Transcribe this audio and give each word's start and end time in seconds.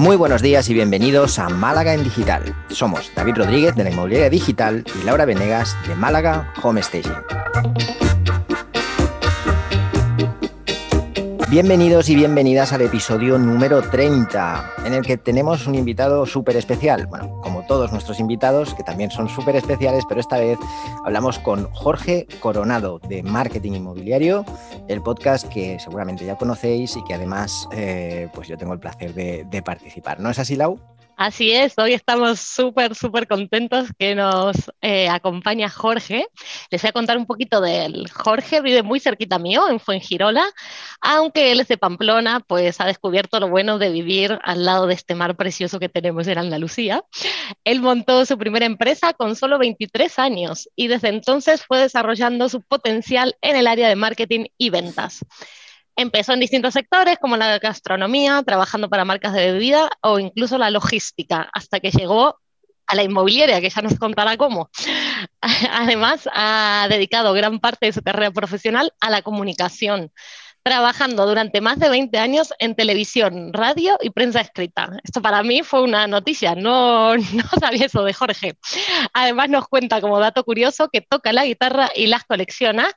Muy 0.00 0.16
buenos 0.16 0.40
días 0.40 0.66
y 0.70 0.72
bienvenidos 0.72 1.38
a 1.38 1.50
Málaga 1.50 1.92
en 1.92 2.02
Digital. 2.02 2.56
Somos 2.70 3.12
David 3.14 3.34
Rodríguez 3.34 3.74
de 3.74 3.84
la 3.84 3.90
Inmobiliaria 3.90 4.30
Digital 4.30 4.82
y 4.98 5.04
Laura 5.04 5.26
Venegas 5.26 5.76
de 5.86 5.94
Málaga 5.94 6.54
Home 6.62 6.82
Staging. 6.82 7.12
Bienvenidos 11.50 12.08
y 12.08 12.14
bienvenidas 12.14 12.72
al 12.72 12.80
episodio 12.80 13.36
número 13.36 13.82
30, 13.82 14.72
en 14.86 14.94
el 14.94 15.04
que 15.04 15.18
tenemos 15.18 15.66
un 15.66 15.74
invitado 15.74 16.24
súper 16.24 16.56
especial. 16.56 17.06
Bueno, 17.06 17.38
como 17.42 17.59
todos 17.70 17.92
nuestros 17.92 18.18
invitados, 18.18 18.74
que 18.74 18.82
también 18.82 19.12
son 19.12 19.28
súper 19.28 19.54
especiales, 19.54 20.04
pero 20.08 20.20
esta 20.20 20.38
vez 20.38 20.58
hablamos 21.04 21.38
con 21.38 21.72
Jorge 21.72 22.26
Coronado 22.40 22.98
de 22.98 23.22
Marketing 23.22 23.74
Inmobiliario, 23.74 24.44
el 24.88 25.00
podcast 25.00 25.46
que 25.46 25.78
seguramente 25.78 26.26
ya 26.26 26.34
conocéis 26.34 26.96
y 26.96 27.04
que 27.04 27.14
además 27.14 27.68
eh, 27.70 28.28
pues 28.34 28.48
yo 28.48 28.56
tengo 28.56 28.72
el 28.72 28.80
placer 28.80 29.14
de, 29.14 29.62
participar. 29.64 30.18
¿No 30.18 30.30
es 30.30 30.40
así, 30.40 30.56
Lau? 30.56 30.80
Así 31.16 31.52
es, 31.52 31.74
hoy 31.76 31.92
estamos 31.92 32.40
súper, 32.40 32.94
súper 32.94 33.28
contentos 33.28 33.88
que 33.98 34.14
nos 34.14 34.56
eh, 34.80 35.08
acompaña 35.08 35.68
Jorge. 35.68 36.26
Les 36.70 36.80
voy 36.80 36.88
a 36.88 36.92
contar 36.92 37.18
un 37.18 37.26
poquito 37.26 37.60
de 37.60 37.84
él. 37.84 38.10
Jorge 38.10 38.62
vive 38.62 38.82
muy 38.82 39.00
cerquita 39.00 39.38
mío, 39.38 39.68
en 39.68 39.80
Fuengirola, 39.80 40.46
aunque 41.02 41.52
él 41.52 41.60
es 41.60 41.68
de 41.68 41.76
Pamplona, 41.76 42.40
pues 42.40 42.80
ha 42.80 42.86
descubierto 42.86 43.38
lo 43.38 43.50
bueno 43.50 43.78
de 43.78 43.90
vivir 43.90 44.38
al 44.42 44.64
lado 44.64 44.86
de 44.86 44.94
este 44.94 45.14
mar 45.14 45.36
precioso 45.36 45.78
que 45.78 45.90
tenemos 45.90 46.26
en 46.26 46.38
Andalucía. 46.38 47.04
Él 47.64 47.80
montó 47.80 48.24
su 48.26 48.38
primera 48.38 48.66
empresa 48.66 49.12
con 49.12 49.36
solo 49.36 49.58
23 49.58 50.18
años 50.18 50.68
y 50.76 50.88
desde 50.88 51.08
entonces 51.08 51.64
fue 51.64 51.78
desarrollando 51.78 52.48
su 52.48 52.62
potencial 52.62 53.36
en 53.40 53.56
el 53.56 53.66
área 53.66 53.88
de 53.88 53.96
marketing 53.96 54.46
y 54.58 54.70
ventas. 54.70 55.24
Empezó 55.96 56.32
en 56.32 56.40
distintos 56.40 56.74
sectores 56.74 57.18
como 57.18 57.36
la 57.36 57.58
gastronomía, 57.58 58.42
trabajando 58.44 58.88
para 58.88 59.04
marcas 59.04 59.32
de 59.34 59.52
bebida 59.52 59.90
o 60.02 60.18
incluso 60.18 60.56
la 60.56 60.70
logística, 60.70 61.50
hasta 61.52 61.80
que 61.80 61.90
llegó 61.90 62.38
a 62.86 62.94
la 62.94 63.02
inmobiliaria, 63.02 63.60
que 63.60 63.70
ya 63.70 63.82
nos 63.82 63.98
contará 63.98 64.36
cómo. 64.36 64.70
Además, 65.70 66.28
ha 66.32 66.86
dedicado 66.90 67.32
gran 67.32 67.60
parte 67.60 67.86
de 67.86 67.92
su 67.92 68.02
carrera 68.02 68.30
profesional 68.30 68.92
a 69.00 69.10
la 69.10 69.22
comunicación 69.22 70.10
trabajando 70.62 71.26
durante 71.26 71.60
más 71.60 71.78
de 71.78 71.88
20 71.88 72.18
años 72.18 72.52
en 72.58 72.74
televisión, 72.74 73.52
radio 73.52 73.98
y 74.00 74.10
prensa 74.10 74.40
escrita. 74.40 74.90
Esto 75.02 75.22
para 75.22 75.42
mí 75.42 75.62
fue 75.62 75.82
una 75.82 76.06
noticia, 76.06 76.54
no, 76.54 77.16
no 77.16 77.44
sabía 77.58 77.86
eso 77.86 78.04
de 78.04 78.12
Jorge. 78.12 78.54
Además 79.12 79.48
nos 79.48 79.68
cuenta 79.68 80.00
como 80.00 80.18
dato 80.18 80.44
curioso 80.44 80.88
que 80.92 81.00
toca 81.00 81.32
la 81.32 81.44
guitarra 81.44 81.90
y 81.94 82.06
las 82.06 82.24
colecciona 82.24 82.90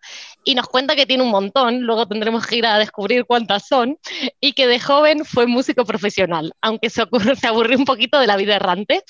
y 0.43 0.55
nos 0.55 0.67
cuenta 0.67 0.95
que 0.95 1.05
tiene 1.05 1.23
un 1.23 1.31
montón, 1.31 1.81
luego 1.81 2.07
tendremos 2.07 2.45
que 2.45 2.57
ir 2.57 2.65
a 2.65 2.77
descubrir 2.77 3.25
cuántas 3.25 3.67
son, 3.67 3.97
y 4.39 4.53
que 4.53 4.67
de 4.67 4.79
joven 4.79 5.25
fue 5.25 5.47
músico 5.47 5.85
profesional, 5.85 6.53
aunque 6.61 6.89
se, 6.89 7.01
ocurre, 7.01 7.35
se 7.35 7.47
aburrió 7.47 7.77
un 7.77 7.85
poquito 7.85 8.19
de 8.19 8.27
la 8.27 8.37
vida 8.37 8.55
errante 8.55 9.03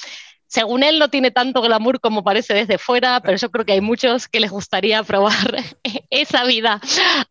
según 0.53 0.83
él 0.83 0.99
no 0.99 1.09
tiene 1.09 1.31
tanto 1.31 1.63
glamour 1.63 1.99
como 1.99 2.23
parece 2.23 2.53
desde 2.53 2.77
fuera, 2.77 3.19
pero 3.21 3.37
yo 3.37 3.49
creo 3.49 3.65
que 3.65 3.71
hay 3.71 3.81
muchos 3.81 4.27
que 4.27 4.39
les 4.39 4.51
gustaría 4.51 5.01
probar 5.01 5.33
esa 6.11 6.45
vida, 6.45 6.79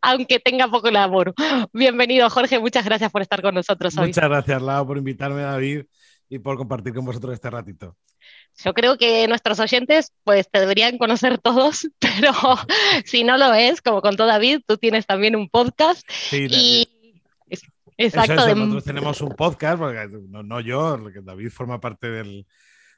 aunque 0.00 0.40
tenga 0.40 0.66
poco 0.66 0.88
glamour. 0.88 1.32
Bienvenido, 1.72 2.28
Jorge, 2.30 2.58
muchas 2.58 2.84
gracias 2.84 3.12
por 3.12 3.22
estar 3.22 3.40
con 3.40 3.54
nosotros 3.54 3.96
hoy. 3.96 4.08
Muchas 4.08 4.28
gracias, 4.28 4.60
Lau, 4.60 4.84
por 4.84 4.98
invitarme, 4.98 5.42
David, 5.42 5.84
y 6.28 6.40
por 6.40 6.56
compartir 6.56 6.94
con 6.94 7.04
vosotros 7.04 7.34
este 7.34 7.48
ratito. 7.48 7.96
Yo 8.64 8.74
creo 8.74 8.98
que 8.98 9.28
nuestros 9.28 9.60
oyentes 9.60 10.12
pues 10.24 10.50
te 10.50 10.58
deberían 10.58 10.98
conocer 10.98 11.38
todos, 11.38 11.88
pero 12.00 12.32
si 13.04 13.22
no 13.22 13.38
lo 13.38 13.54
es, 13.54 13.80
como 13.82 14.02
contó 14.02 14.26
David, 14.26 14.62
tú 14.66 14.78
tienes 14.78 15.06
también 15.06 15.36
un 15.36 15.48
podcast 15.48 16.02
sí, 16.08 16.48
y... 16.50 16.88
Exacto. 17.98 18.34
Nosotros 18.34 18.84
tenemos 18.84 19.20
un 19.20 19.28
podcast, 19.36 19.78
porque 19.78 20.08
no, 20.28 20.42
no 20.42 20.58
yo, 20.58 20.98
David 21.22 21.50
forma 21.50 21.78
parte 21.78 22.10
del, 22.10 22.46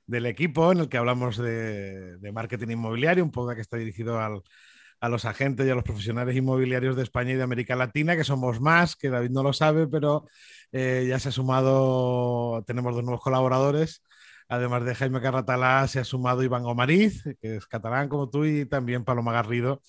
del 0.07 0.27
equipo 0.27 0.73
en 0.73 0.79
el 0.81 0.89
que 0.89 0.99
hablamos 0.99 1.37
de, 1.37 2.19
marketing 2.33 2.69
inmobiliario, 2.73 3.25
un 3.25 3.31
podcast 3.31 3.57
que 3.57 3.63
está 3.63 3.77
dirigido 3.77 4.21
a 4.21 5.09
los 5.09 5.25
agentes 5.25 5.67
y 5.67 5.71
a 5.71 5.75
los 5.75 5.85
profesionales 5.85 6.37
inmobiliarios 6.37 6.97
de 6.97 7.03
España 7.03 7.33
y 7.33 7.37
de 7.37 7.43
América 7.43 7.77
Latina, 7.77 8.17
que 8.17 8.25
somos 8.25 8.61
más, 8.61 8.97
que 8.97 9.11
David 9.11 9.31
no 9.31 9.43
lo 9.43 9.53
sabe, 9.53 9.87
pero 9.87 10.27
eh, 10.73 11.07
ya 11.09 11.19
se 11.19 11.31
ha 11.31 11.33
sumado, 11.33 12.63
tenemos 12.67 12.95
dos 12.95 13.05
nuevos 13.05 13.23
colaboradores. 13.23 14.03
Además 14.47 14.85
de 14.85 14.95
Jaime 14.95 15.23
Carratalá, 15.23 15.89
se 15.89 16.01
ha 16.01 16.05
sumado 16.05 16.43
Iván 16.43 16.65
Gomariz, 16.65 17.23
que 17.41 17.57
es 17.57 17.67
catalán 17.67 18.11
como 18.11 18.29
tú, 18.29 18.45
y 18.45 18.67
también 18.67 19.03
Paloma 19.05 19.33
Garrido, 19.33 19.83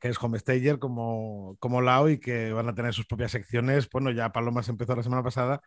que 0.00 0.08
es 0.08 0.22
homestager 0.22 0.78
como, 0.78 1.56
como 1.58 1.80
Lao 1.80 2.10
y 2.10 2.18
que 2.20 2.52
van 2.52 2.68
a 2.68 2.74
tener 2.74 2.92
sus 2.92 3.06
propias 3.06 3.32
secciones. 3.32 3.88
Bueno, 3.90 4.10
ya 4.10 4.30
Paloma 4.30 4.62
se 4.62 4.70
empezó 4.70 4.94
la 4.94 5.02
semana 5.02 5.22
pasada 5.22 5.62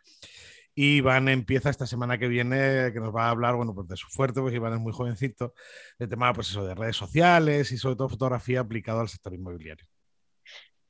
y 0.78 0.98
Iván 0.98 1.28
empieza 1.28 1.70
esta 1.70 1.86
semana 1.86 2.18
que 2.18 2.28
viene, 2.28 2.92
que 2.92 3.00
nos 3.00 3.12
va 3.12 3.26
a 3.26 3.30
hablar, 3.30 3.56
bueno, 3.56 3.74
pues 3.74 3.88
de 3.88 3.96
su 3.96 4.08
fuerte, 4.08 4.42
pues 4.42 4.54
Iván 4.54 4.74
es 4.74 4.78
muy 4.78 4.92
jovencito, 4.92 5.54
de 5.98 6.06
tema, 6.06 6.34
pues 6.34 6.50
eso, 6.50 6.66
de 6.66 6.74
redes 6.74 6.96
sociales 6.96 7.72
y 7.72 7.78
sobre 7.78 7.96
todo 7.96 8.10
fotografía 8.10 8.60
aplicado 8.60 9.00
al 9.00 9.08
sector 9.08 9.32
inmobiliario. 9.32 9.86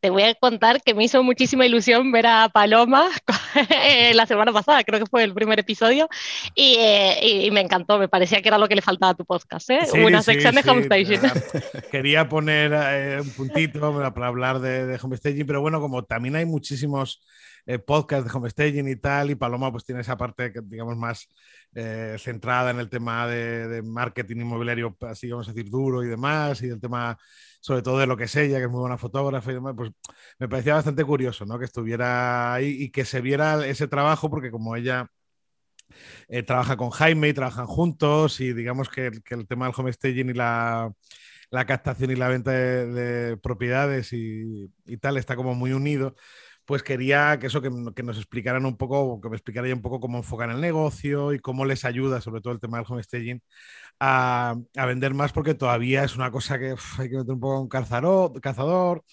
Te 0.01 0.11
voy 0.11 0.25
a 0.25 0.35
contar 0.35 0.83
que 0.83 0.93
me 0.93 1.05
hizo 1.05 1.23
muchísima 1.23 1.67
ilusión 1.67 2.11
ver 2.11 2.27
a 2.27 2.49
Paloma 2.49 3.09
la 4.15 4.27
semana 4.27 4.53
pasada, 4.53 4.83
creo 4.83 4.99
que 4.99 5.07
fue 5.07 5.23
el 5.23 5.33
primer 5.33 5.61
episodio, 5.61 6.09
y, 6.57 6.77
y, 7.23 7.49
me 7.53 7.61
encantó, 7.61 7.97
me 7.97 8.09
parecía 8.09 8.43
que 8.43 8.49
era 8.49 8.59
lo 8.59 8.67
que 8.67 8.75
le 8.75 8.83
faltaba 8.83 9.13
a 9.13 9.15
tu 9.15 9.25
podcast, 9.25 9.71
¿eh? 9.71 9.79
una 10.05 10.21
sección 10.21 10.57
de 10.57 10.69
homestaging. 10.69 11.21
Quería 11.93 12.29
poner 12.29 12.73
eh, 12.75 13.21
un 13.21 13.31
puntito 13.31 13.97
para 14.13 14.27
hablar 14.27 14.59
de, 14.59 14.85
de 14.85 14.99
homestaging, 15.01 15.47
pero 15.47 15.61
bueno, 15.61 15.81
como 15.81 16.05
también 16.05 16.35
hay 16.35 16.45
muchísimos 16.45 17.23
eh, 17.67 17.81
podcast 17.81 18.27
de 18.27 18.37
homestaging 18.37 18.89
y 18.89 18.97
tal, 18.97 19.31
y 19.31 19.35
Paloma 19.35 19.73
pues 19.73 19.85
tiene 19.85 20.01
esa 20.01 20.17
parte, 20.17 20.53
que, 20.53 20.61
digamos, 20.63 20.97
más 20.97 21.29
eh, 21.75 22.17
centrada 22.19 22.71
en 22.71 22.79
el 22.79 22.89
tema 22.89 23.27
de, 23.27 23.83
marketing 23.83 24.37
inmobiliario, 24.37 24.97
así 25.01 25.29
vamos 25.31 25.49
a 25.49 25.53
decir, 25.53 25.69
duro 25.71 26.05
y 26.05 26.07
demás, 26.07 26.63
y 26.63 26.69
el 26.69 26.81
tema 26.81 27.19
sobre 27.61 27.83
todo 27.83 27.99
de 27.99 28.07
lo 28.07 28.17
que 28.17 28.25
es 28.25 28.37
ella, 28.37 28.59
que 28.59 28.65
es 28.65 28.71
muy 28.71 28.81
buena 28.81 28.99
fotógrafa 28.99 29.51
y 29.51 29.55
demás, 29.55 29.75
pues 29.77 29.91
me 30.39 30.49
parecía 30.49 30.75
bastante 30.75 31.05
curioso, 31.05 31.45
¿no? 31.45 31.59
Que 31.59 31.65
estuviera 31.65 32.55
ahí 32.55 32.85
y 32.85 32.91
que 32.91 33.05
se 33.05 33.21
viera 33.21 33.67
ese 33.67 33.89
trabajo, 33.89 34.31
porque 34.31 34.51
como 34.51 34.77
ella... 34.77 35.11
Eh, 36.29 36.43
trabaja 36.43 36.77
con 36.77 36.91
Jaime 36.91 37.29
y 37.29 37.33
trabajan 37.33 37.67
juntos 37.67 38.41
y 38.41 38.53
digamos 38.53 38.89
que, 38.89 39.07
el 39.31 39.47
tema 39.47 39.67
del 39.67 39.75
homestaging 39.77 40.31
y 40.31 40.35
la, 40.35 40.93
la 41.51 41.67
captación 41.67 42.11
y 42.11 42.17
la 42.17 42.29
venta 42.29 42.51
de, 42.51 43.37
propiedades 43.37 44.13
y, 44.13 44.71
y, 44.87 44.97
tal 44.97 45.17
está 45.17 45.37
como 45.37 45.55
muy 45.55 45.73
unido 45.73 46.17
pues 46.67 46.83
quería 46.83 47.39
que 47.39 47.47
eso 47.49 47.63
que, 47.63 47.71
nos 47.71 48.17
explicaran 48.19 48.67
un 48.67 48.77
poco, 48.77 49.21
que 49.21 49.29
me 49.31 49.37
explicara 49.37 49.73
un 49.73 49.83
poco 49.83 50.01
cómo 50.01 50.19
enfocan 50.19 50.51
el 50.51 50.61
negocio 50.61 51.33
y 51.33 51.39
cómo 51.39 51.65
les 51.65 51.85
ayuda, 51.85 52.21
sobre 52.21 52.41
todo 52.41 52.53
el 52.53 52.61
tema 52.61 52.79
del 52.79 52.87
homestaging, 52.89 53.41
a, 54.01 54.57
a 54.77 54.87
vender 54.87 55.15
más, 55.15 55.33
porque 55.33 55.55
todavía 55.55 56.05
es 56.05 56.17
una 56.17 56.31
cosa 56.31 56.59
que 56.59 56.75
hay 56.99 57.11
que 57.11 57.17
meter 57.17 57.35
un 57.35 57.41
poco 57.41 57.61
un 57.61 57.69
cazador, 57.69 58.41
cazador, 58.41 59.05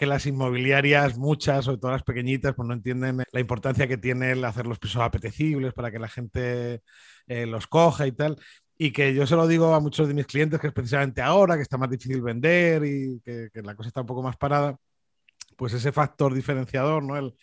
que 0.00 0.06
las 0.06 0.24
inmobiliarias, 0.24 1.18
muchas, 1.18 1.66
sobre 1.66 1.76
todo 1.76 1.90
las 1.90 2.02
pequeñitas, 2.02 2.54
pues 2.54 2.66
no 2.66 2.72
entienden 2.72 3.22
la 3.32 3.40
importancia 3.40 3.86
que 3.86 3.98
tiene 3.98 4.32
el 4.32 4.42
hacer 4.46 4.66
los 4.66 4.78
pisos 4.78 5.02
apetecibles 5.02 5.74
para 5.74 5.90
que 5.90 5.98
la 5.98 6.08
gente 6.08 6.80
eh, 7.26 7.44
los 7.46 7.66
coja 7.66 8.06
y 8.06 8.12
tal. 8.12 8.36
Y 8.78 8.92
que 8.92 9.14
yo 9.14 9.26
se 9.26 9.36
lo 9.36 9.46
digo 9.46 9.74
a 9.74 9.80
muchos 9.80 10.08
de 10.08 10.14
mis 10.14 10.26
clientes 10.26 10.58
que 10.58 10.68
es 10.68 10.72
precisamente 10.72 11.20
ahora 11.20 11.56
que 11.56 11.62
está 11.62 11.76
más 11.76 11.90
difícil 11.90 12.22
vender 12.22 12.82
y 12.86 13.20
que, 13.22 13.50
la 13.62 13.74
cosa 13.74 13.88
está 13.88 14.00
un 14.00 14.06
poco 14.06 14.22
más 14.22 14.38
parada, 14.38 14.74
pues 15.60 15.74
ese 15.74 15.92
factor 15.92 16.32
diferenciador, 16.32 17.02
¿no? 17.02 17.18
El, 17.18 17.34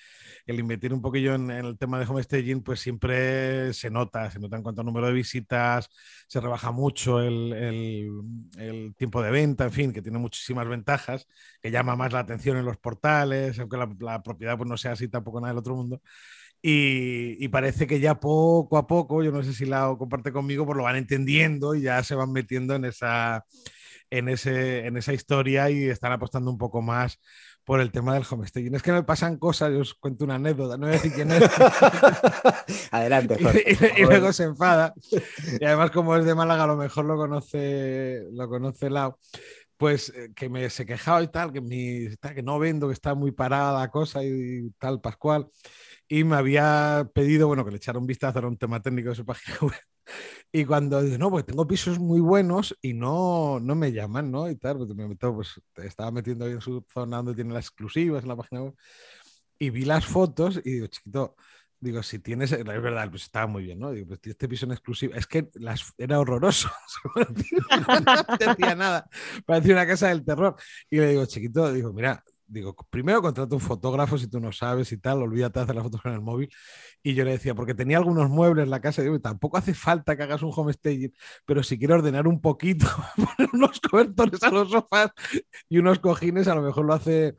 el 0.47 0.59
invertir 0.59 0.91
un 0.91 1.03
poquillo 1.03 1.35
en, 1.35 1.51
el 1.51 1.78
tema 1.78 2.00
de 2.00 2.07
homestaging, 2.07 2.63
pues 2.63 2.79
siempre 2.79 3.72
se 3.75 3.91
nota, 3.91 4.31
se 4.31 4.39
nota 4.39 4.57
en 4.57 4.63
cuanto 4.63 4.81
a 4.81 4.83
número 4.83 5.05
de 5.05 5.13
visitas, 5.13 5.88
se 6.28 6.41
rebaja 6.41 6.72
mucho 6.72 7.22
el, 7.22 7.53
el, 8.57 8.95
tiempo 8.95 9.22
de 9.22 9.29
venta, 9.29 9.66
en 9.66 9.72
fin, 9.72 9.94
que 9.94 10.01
tiene 10.01 10.17
muchísimas 10.17 10.67
ventajas, 10.67 11.28
que 11.61 11.69
llama 11.69 11.96
más 11.96 12.11
la 12.11 12.22
atención 12.22 12.58
en 12.58 12.66
los 12.66 12.78
portales, 12.78 13.59
aunque 13.59 13.78
la, 13.78 13.87
la 13.99 14.23
propiedad 14.23 14.58
pues, 14.58 14.67
no 14.67 14.78
sea 14.78 14.93
así 14.93 15.08
tampoco 15.08 15.40
nada 15.40 15.53
del 15.53 15.59
otro 15.59 15.75
mundo. 15.75 16.02
Y, 16.59 17.37
y, 17.43 17.49
parece 17.49 17.85
que 17.85 17.99
ya 17.99 18.19
poco 18.19 18.78
a 18.78 18.87
poco, 18.87 19.22
yo 19.23 19.31
no 19.31 19.43
sé 19.43 19.53
si 19.53 19.67
la 19.67 19.96
comparte 19.96 20.31
conmigo, 20.31 20.66
pues 20.66 20.75
lo 20.75 20.84
van 20.84 20.96
entendiendo 20.96 21.75
y 21.75 21.84
ya 21.84 22.03
se 22.03 22.16
van 22.16 22.31
metiendo 22.31 22.73
en 22.73 22.85
esa, 22.85 23.46
en, 24.09 24.29
ese, 24.29 24.85
en 24.87 24.97
esa 24.97 25.14
historia 25.14 25.69
y 25.69 25.85
están 25.85 26.11
apostando 26.11 26.49
un 26.52 26.58
poco 26.58 26.81
más 26.81 27.19
por 27.67 27.81
el 27.81 27.91
tema 27.91 28.14
del 28.14 28.23
homestaging. 28.28 28.75
Es 28.75 28.81
que 28.81 28.93
me 28.93 29.03
pasan 29.03 29.35
cosas, 29.35 29.73
yo 29.73 29.81
os 29.81 29.93
cuento 29.93 30.23
una 30.23 30.35
anécdota, 30.35 30.78
no 30.78 30.85
voy 30.85 30.96
a 30.96 30.99
decir 30.99 31.11
quién 31.11 31.29
es. 31.29 31.43
Adelante, 32.91 33.37
Y, 33.97 34.03
luego 34.03 34.31
se 34.31 34.46
enfada. 34.46 34.93
Y 35.59 35.66
además, 35.66 35.91
como 35.91 36.16
es 36.16 36.23
de 36.23 36.34
Málaga, 36.34 36.64
a 36.64 36.67
lo 36.67 36.78
mejor 36.78 37.03
lo 37.03 37.17
conoce, 37.17 38.23
lo 38.31 38.47
conoce 38.47 38.90
Lau. 38.90 39.17
Pues 39.75 40.14
eh, 40.16 40.29
que 40.34 40.47
me 40.47 40.69
se 40.69 40.85
quejaba 40.85 41.22
y 41.22 41.28
tal, 41.28 41.52
que, 41.52 41.59
mi, 41.59 42.08
que 42.34 42.41
no 42.41 42.58
vendo, 42.58 42.87
que 42.87 42.93
está 42.93 43.16
muy 43.16 43.34
parada 43.34 43.78
la 43.78 43.91
cosa 43.91 44.23
y, 44.23 44.72
tal, 44.79 45.02
Pascual. 45.02 45.49
Y 46.08 46.23
me 46.23 46.37
había 46.37 47.05
pedido, 47.14 47.47
bueno, 47.47 47.66
que 47.66 47.72
le 47.72 47.78
echara 47.78 47.99
un 47.99 48.08
vistazo 48.08 48.40
a 48.40 48.47
un 48.47 48.58
tema 48.58 48.81
técnico 48.81 49.09
de 49.09 49.16
su 49.16 49.25
página 49.25 49.58
web. 49.61 49.73
Y 50.57 50.65
cuando 50.65 51.03
dice, 51.03 51.19
no, 51.19 51.29
pues 51.29 51.45
tengo 51.45 51.67
pisos 51.67 51.99
muy 51.99 52.19
buenos 52.19 52.75
y 52.81 52.93
no, 52.93 53.59
no 53.59 53.75
me 53.75 53.91
llaman, 53.91 54.31
¿no? 54.31 54.49
Y 54.49 54.55
tal, 54.55 54.77
pues 54.77 54.89
me 54.95 55.07
meto, 55.07 55.35
pues 55.35 55.61
estaba 55.75 56.09
metiendo 56.09 56.45
ahí 56.45 56.53
en 56.53 56.61
su 56.61 56.83
zona 56.91 57.17
donde 57.17 57.35
tiene 57.35 57.53
las 57.53 57.65
exclusivas 57.65 58.23
en 58.23 58.29
la 58.29 58.35
página 58.35 58.63
web. 58.63 58.73
Y 59.59 59.69
vi 59.69 59.85
las 59.85 60.07
fotos 60.07 60.59
y 60.65 60.71
digo, 60.71 60.87
chiquito, 60.87 61.35
Digo, 61.79 62.01
si 62.01 62.17
tienes, 62.17 62.51
es 62.51 62.65
verdad, 62.65 63.07
pues 63.11 63.21
estaba 63.21 63.45
muy 63.45 63.61
bien, 63.61 63.77
¿no? 63.77 63.91
Digo, 63.91 64.07
pues 64.07 64.19
este 64.23 64.47
piso 64.47 64.65
en 64.65 64.71
exclusivo, 64.71 65.13
es 65.13 65.27
que 65.27 65.47
las, 65.53 65.93
era 65.99 66.19
horroroso, 66.19 66.71
no 67.15 68.37
decía 68.39 68.73
nada, 68.73 69.07
parecía 69.45 69.73
una 69.73 69.85
casa 69.85 70.07
del 70.07 70.25
terror. 70.25 70.55
Y 70.89 70.97
le 70.97 71.09
digo, 71.09 71.25
chiquito, 71.27 71.71
digo, 71.71 71.93
mira, 71.93 72.23
digo, 72.47 72.76
primero 72.90 73.22
contrato 73.22 73.55
un 73.55 73.61
fotógrafo 73.61 74.17
si 74.17 74.28
tú 74.28 74.40
no 74.40 74.52
sabes 74.52 74.91
y 74.91 74.97
tal, 74.97 75.22
olvídate 75.22 75.59
de 75.59 75.64
hacer 75.64 75.76
las 75.76 75.84
fotos 75.84 76.02
con 76.02 76.14
el 76.14 76.22
móvil. 76.22 76.49
Y 77.03 77.14
yo 77.14 77.23
le 77.26 77.32
decía, 77.32 77.55
porque 77.55 77.73
tenía 77.76 77.97
algunos 77.97 78.29
muebles 78.29 78.64
en 78.64 78.70
la 78.72 78.82
casa, 78.82 79.02
digo, 79.02 79.20
tampoco 79.20 79.58
hace 79.58 79.73
falta 79.73 80.16
que 80.16 80.23
hagas 80.23 80.41
un 80.44 80.52
home 80.55 80.73
staging, 80.73 81.14
pero 81.46 81.64
si 81.64 81.78
quiero 81.78 81.96
ordenar 81.96 82.28
un 82.28 82.41
poquito, 82.41 82.85
poner 83.16 83.49
unos 83.53 83.79
cobertores 83.82 84.41
a 84.44 84.49
los 84.49 84.72
sofás 84.72 85.11
y 85.70 85.78
unos 85.78 85.99
cojines, 85.99 86.47
a 86.47 86.55
lo 86.55 86.61
mejor 86.61 86.85
lo 86.85 86.94
hace 86.94 87.35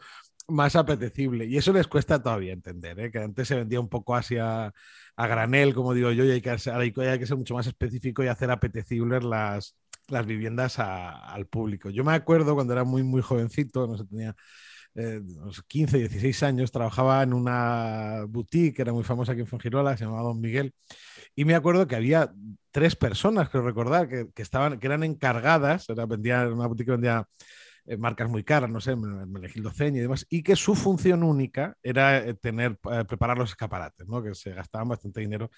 más 0.49 0.77
apetecible. 0.77 1.47
Y 1.47 1.57
eso 1.57 1.73
les 1.73 1.87
cuesta 1.87 2.23
todavía 2.23 2.53
entender, 2.53 2.99
¿eh? 3.01 3.11
que 3.11 3.19
antes 3.19 3.49
se 3.49 3.57
vendía 3.57 3.81
un 3.81 3.89
poco 3.89 4.17
así 4.17 4.37
a, 4.39 4.73
granel, 5.17 5.75
como 5.75 5.95
digo 5.95 6.13
yo, 6.13 6.25
y 6.25 6.31
hay 6.31 6.41
que, 6.41 6.51
hay 6.51 6.93
que 6.93 7.27
ser 7.27 7.37
mucho 7.37 7.55
más 7.55 7.67
específico 7.67 8.23
y 8.23 8.29
hacer 8.29 8.51
apetecibles 8.51 9.25
las, 9.25 9.77
las 10.09 10.27
viviendas 10.27 10.79
al 10.79 11.47
público. 11.47 11.91
Yo 11.91 12.05
me 12.05 12.15
acuerdo 12.15 12.55
cuando 12.55 12.73
era 12.73 12.85
muy, 12.85 13.03
muy 13.03 13.23
jovencito, 13.23 13.87
no 13.87 13.97
sé, 13.97 14.05
tenía 14.07 14.35
eh, 14.99 15.21
15, 15.69 15.99
16 15.99 16.43
años, 16.43 16.73
trabajaba 16.73 17.23
en 17.23 17.33
una 17.33 18.25
boutique 18.29 18.77
que 18.77 18.83
era 18.83 18.93
muy 18.93 19.05
famosa 19.05 19.33
aquí 19.33 19.43
en 19.43 19.47
Fongirola, 19.47 19.97
se 19.97 20.05
llamaba 20.05 20.23
Don 20.23 20.41
Miguel, 20.41 20.75
y 21.35 21.45
me 21.45 21.55
acuerdo 21.55 21.87
que 21.87 21.97
había 21.97 22.33
tres 22.71 22.97
personas, 22.97 23.49
creo 23.49 23.63
recordar, 23.63 24.09
que, 24.09 24.29
que 24.35 24.43
estaban, 24.43 24.79
que 24.79 24.87
eran 24.87 25.05
encargadas, 25.05 25.89
era, 25.89 26.07
vendía, 26.07 26.49
una 26.49 26.67
boutique 26.67 26.87
que 26.87 26.93
vendía 26.93 27.27
eh, 27.89 27.97
marcas 27.97 28.29
muy 28.29 28.45
caras, 28.45 28.69
no 28.69 28.83
sé, 28.83 28.95
Menegildo 28.97 29.71
Ceña 29.71 29.99
y 29.99 30.03
demás, 30.03 30.27
y 30.29 30.43
que 30.43 30.57
su 30.57 30.75
función 30.75 31.23
única 31.23 31.75
era 31.83 32.19
eh, 32.19 32.35
tener, 32.35 32.79
eh, 32.93 33.05
preparar 33.09 33.39
los 33.39 33.49
escaparates, 33.51 34.07
¿no? 34.07 34.23
que 34.23 34.35
se 34.35 34.53
gastaban 34.53 34.89
bastante 34.89 35.21
dinero 35.21 35.51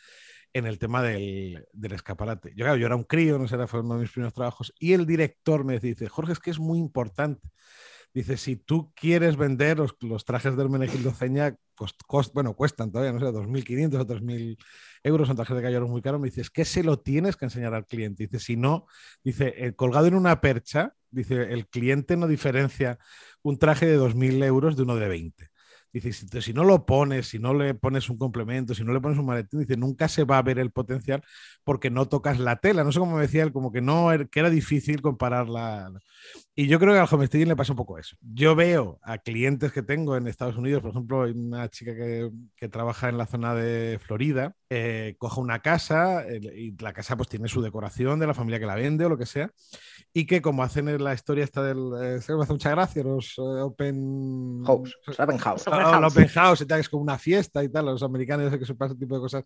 en 0.52 0.66
el 0.66 0.78
tema 0.78 1.02
del, 1.02 1.66
del 1.72 1.92
escaparate. 1.92 2.50
Yo, 2.50 2.64
claro, 2.64 2.76
yo 2.76 2.86
era 2.86 2.94
un 2.94 3.02
crío, 3.02 3.36
no 3.36 3.48
sé, 3.48 3.56
era 3.56 3.66
fue 3.66 3.80
uno 3.80 3.94
de 3.94 4.02
mis 4.02 4.12
primeros 4.12 4.32
trabajos, 4.32 4.72
y 4.78 4.92
el 4.92 5.06
director 5.06 5.64
me 5.64 5.80
dice, 5.80 6.08
Jorge, 6.08 6.32
es 6.34 6.38
que 6.38 6.50
es 6.50 6.60
muy 6.60 6.78
importante. 6.78 7.48
Dice, 8.12 8.36
si 8.36 8.56
tú 8.56 8.92
quieres 8.94 9.36
vender 9.36 9.78
los, 9.78 10.24
trajes 10.24 10.56
del 10.56 10.68
Menegildo 10.68 11.12
Ceña, 11.12 11.56
bueno, 12.34 12.54
cuestan 12.54 12.90
todavía, 12.90 13.12
no 13.12 13.20
sé, 13.20 13.26
2.500 13.26 13.94
o 14.00 14.06
3.000 14.06 14.58
euros, 15.04 15.28
son 15.28 15.36
trajes 15.36 15.56
de 15.56 15.62
caballeros 15.62 15.88
muy 15.88 16.02
caros, 16.02 16.20
me 16.20 16.28
dice, 16.28 16.40
es 16.40 16.50
que 16.50 16.64
se 16.64 16.82
lo 16.82 16.98
tienes 16.98 17.36
que 17.36 17.44
enseñar 17.46 17.72
al 17.72 17.86
cliente. 17.86 18.24
Dice, 18.24 18.40
si 18.40 18.56
no, 18.56 18.86
dice, 19.22 19.74
colgado 19.76 20.06
en 20.06 20.14
una 20.14 20.40
percha, 20.40 20.94
Dice, 21.10 21.52
el 21.52 21.66
cliente 21.66 22.16
no 22.16 22.28
diferencia 22.28 22.98
un 23.42 23.58
traje 23.58 23.86
de 23.86 23.98
2.000 23.98 24.44
euros 24.44 24.76
de 24.76 24.82
uno 24.84 24.96
de 24.96 25.08
20. 25.08 25.48
Dice, 25.92 26.12
si, 26.40 26.52
no 26.52 26.62
lo 26.62 26.86
pones, 26.86 27.26
si 27.26 27.40
no 27.40 27.52
le 27.52 27.74
pones 27.74 28.08
un 28.10 28.16
complemento, 28.16 28.74
si 28.74 28.84
no 28.84 28.92
le 28.92 29.00
pones 29.00 29.18
un 29.18 29.26
maletín, 29.26 29.58
dice, 29.58 29.76
nunca 29.76 30.06
se 30.06 30.22
va 30.22 30.38
a 30.38 30.42
ver 30.42 30.60
el 30.60 30.70
potencial 30.70 31.24
porque 31.64 31.90
no 31.90 32.06
tocas 32.08 32.38
la 32.38 32.56
tela. 32.56 32.84
No 32.84 32.92
sé 32.92 33.00
cómo 33.00 33.16
me 33.16 33.22
decía 33.22 33.42
él, 33.42 33.52
como 33.52 33.72
que 33.72 33.80
no, 33.80 34.12
er, 34.12 34.28
que 34.28 34.38
era 34.38 34.50
difícil 34.50 35.02
compararla. 35.02 35.90
Y 36.54 36.66
yo 36.66 36.78
creo 36.78 36.92
que 36.92 36.98
al 36.98 37.08
homesteading 37.10 37.48
le 37.48 37.56
pasa 37.56 37.72
un 37.72 37.76
poco 37.76 37.98
eso. 37.98 38.16
Yo 38.20 38.54
veo 38.54 38.98
a 39.02 39.18
clientes 39.18 39.72
que 39.72 39.82
tengo 39.82 40.16
en 40.16 40.26
Estados 40.26 40.56
Unidos, 40.56 40.82
por 40.82 40.90
ejemplo, 40.90 41.22
una 41.22 41.68
chica 41.68 41.94
que, 41.94 42.30
que 42.56 42.68
trabaja 42.68 43.08
en 43.08 43.18
la 43.18 43.26
zona 43.26 43.54
de 43.54 43.98
Florida, 43.98 44.54
eh, 44.68 45.14
coja 45.18 45.40
una 45.40 45.60
casa 45.60 46.24
y 46.28 46.76
la 46.82 46.92
casa 46.92 47.16
pues 47.16 47.28
tiene 47.28 47.48
su 47.48 47.62
decoración 47.62 48.18
de 48.18 48.26
la 48.26 48.34
familia 48.34 48.58
que 48.58 48.66
la 48.66 48.74
vende 48.74 49.04
o 49.04 49.08
lo 49.08 49.16
que 49.16 49.26
sea, 49.26 49.50
y 50.12 50.26
que 50.26 50.42
como 50.42 50.62
hacen 50.62 50.88
en 50.88 51.02
la 51.02 51.14
historia 51.14 51.44
esta 51.44 51.62
del... 51.62 51.92
Eh, 52.00 52.20
se 52.20 52.34
me 52.34 52.42
hace 52.42 52.52
mucha 52.52 52.70
gracia, 52.70 53.02
los 53.02 53.38
eh, 53.38 53.62
Open... 53.62 54.62
House, 54.66 54.96
open 55.18 55.38
House. 55.38 55.62
Ah, 55.66 56.06
open 56.06 56.28
House 56.28 56.60
y 56.60 56.66
tal, 56.66 56.80
es 56.80 56.88
como 56.88 57.02
una 57.02 57.18
fiesta 57.18 57.64
y 57.64 57.68
tal, 57.68 57.86
los 57.86 58.02
americanos 58.02 58.56
que 58.56 58.66
se 58.66 58.74
pasa 58.74 58.92
ese 58.92 59.00
tipo 59.00 59.14
de 59.14 59.20
cosas 59.20 59.44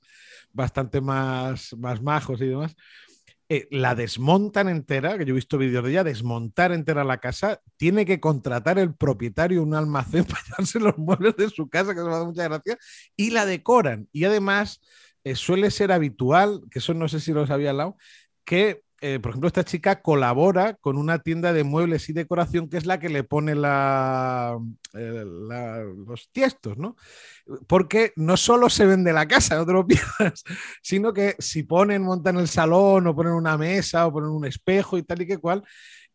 bastante 0.53 1.01
más, 1.01 1.77
más 1.77 2.03
majos 2.03 2.41
y 2.41 2.47
demás. 2.47 2.75
Eh, 3.51 3.69
la 3.71 3.95
desmontan 3.95 4.71
entera, 4.71 5.19
que 5.19 5.27
yo 5.27 5.33
he 5.33 5.35
visto 5.35 5.59
vídeos 5.59 5.85
de 5.85 5.91
ella, 5.91 6.05
desmontar 6.05 6.73
entera 6.73 7.05
la 7.05 7.19
casa, 7.19 7.61
tiene 7.77 8.07
que 8.07 8.19
contratar 8.19 8.79
el 8.79 8.95
propietario 8.95 9.63
un 9.63 9.75
almacén 9.75 10.25
para 10.25 10.43
llevarse 10.45 10.81
los 10.81 10.97
muebles 10.97 11.37
de 11.37 11.51
su 11.51 11.69
casa, 11.69 11.93
que 11.93 12.01
se 12.01 12.07
me 12.07 12.11
da 12.11 12.25
mucha 12.25 12.45
gracia, 12.45 12.79
y 13.17 13.31
la 13.31 13.45
decoran. 13.45 14.09
Y 14.13 14.25
además 14.25 14.81
eh, 15.25 15.35
suele 15.35 15.71
ser 15.71 15.93
habitual, 15.93 16.63
que 16.71 16.79
eso 16.79 16.95
no 16.95 17.07
sé 17.09 17.21
si 17.21 17.33
lo 17.33 17.47
sabía 17.47 17.75
lado, 17.75 17.97
que 18.45 18.83
eh, 19.07 19.21
por 19.21 19.33
ejemplo, 19.33 19.49
esta 19.49 19.65
chica 19.65 20.01
colabora 20.01 20.77
con 20.77 20.97
una 20.97 21.19
tienda 21.19 21.53
de 21.53 21.63
muebles 21.63 22.09
y 22.09 22.15
decoración 22.15 22.71
que 22.71 22.79
es 22.79 22.87
la 22.87 22.99
que 22.99 23.11
le 23.11 23.23
pone 23.23 23.53
eh, 23.53 25.25
los 26.07 26.31
tiestos, 26.33 26.79
¿no? 26.79 26.97
Porque 27.67 28.15
no 28.17 28.39
solo 28.39 28.71
se 28.71 28.87
vende 28.87 29.13
la 29.13 29.29
casa, 29.29 29.57
no 29.59 29.67
te 29.67 29.75
lo 29.75 29.87
pierdas, 29.87 30.43
sino 30.81 31.13
que 31.13 31.37
si 31.39 31.65
ponen, 31.65 32.03
montan 32.03 32.39
el 32.39 32.49
salón 32.49 33.07
o 33.07 33.15
ponen 33.15 33.35
una 33.35 33.59
mesa 33.59 34.07
o 34.07 34.13
ponen 34.13 34.31
un 34.31 34.47
espejo 34.47 34.97
y 34.97 35.03
tal 35.03 35.21
y 35.21 35.27
que 35.27 35.37
cual, 35.37 35.63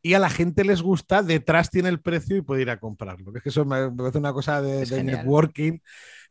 y 0.01 0.13
a 0.13 0.19
la 0.19 0.29
gente 0.29 0.63
les 0.63 0.81
gusta, 0.81 1.23
detrás 1.23 1.69
tiene 1.69 1.89
el 1.89 2.01
precio 2.01 2.37
y 2.37 2.41
puede 2.41 2.61
ir 2.61 2.69
a 2.69 2.79
comprarlo. 2.79 3.31
Es 3.35 3.43
que 3.43 3.49
eso 3.49 3.65
me 3.65 3.91
parece 3.91 4.17
una 4.17 4.33
cosa 4.33 4.61
de, 4.61 4.85
de 4.85 5.03
networking 5.03 5.79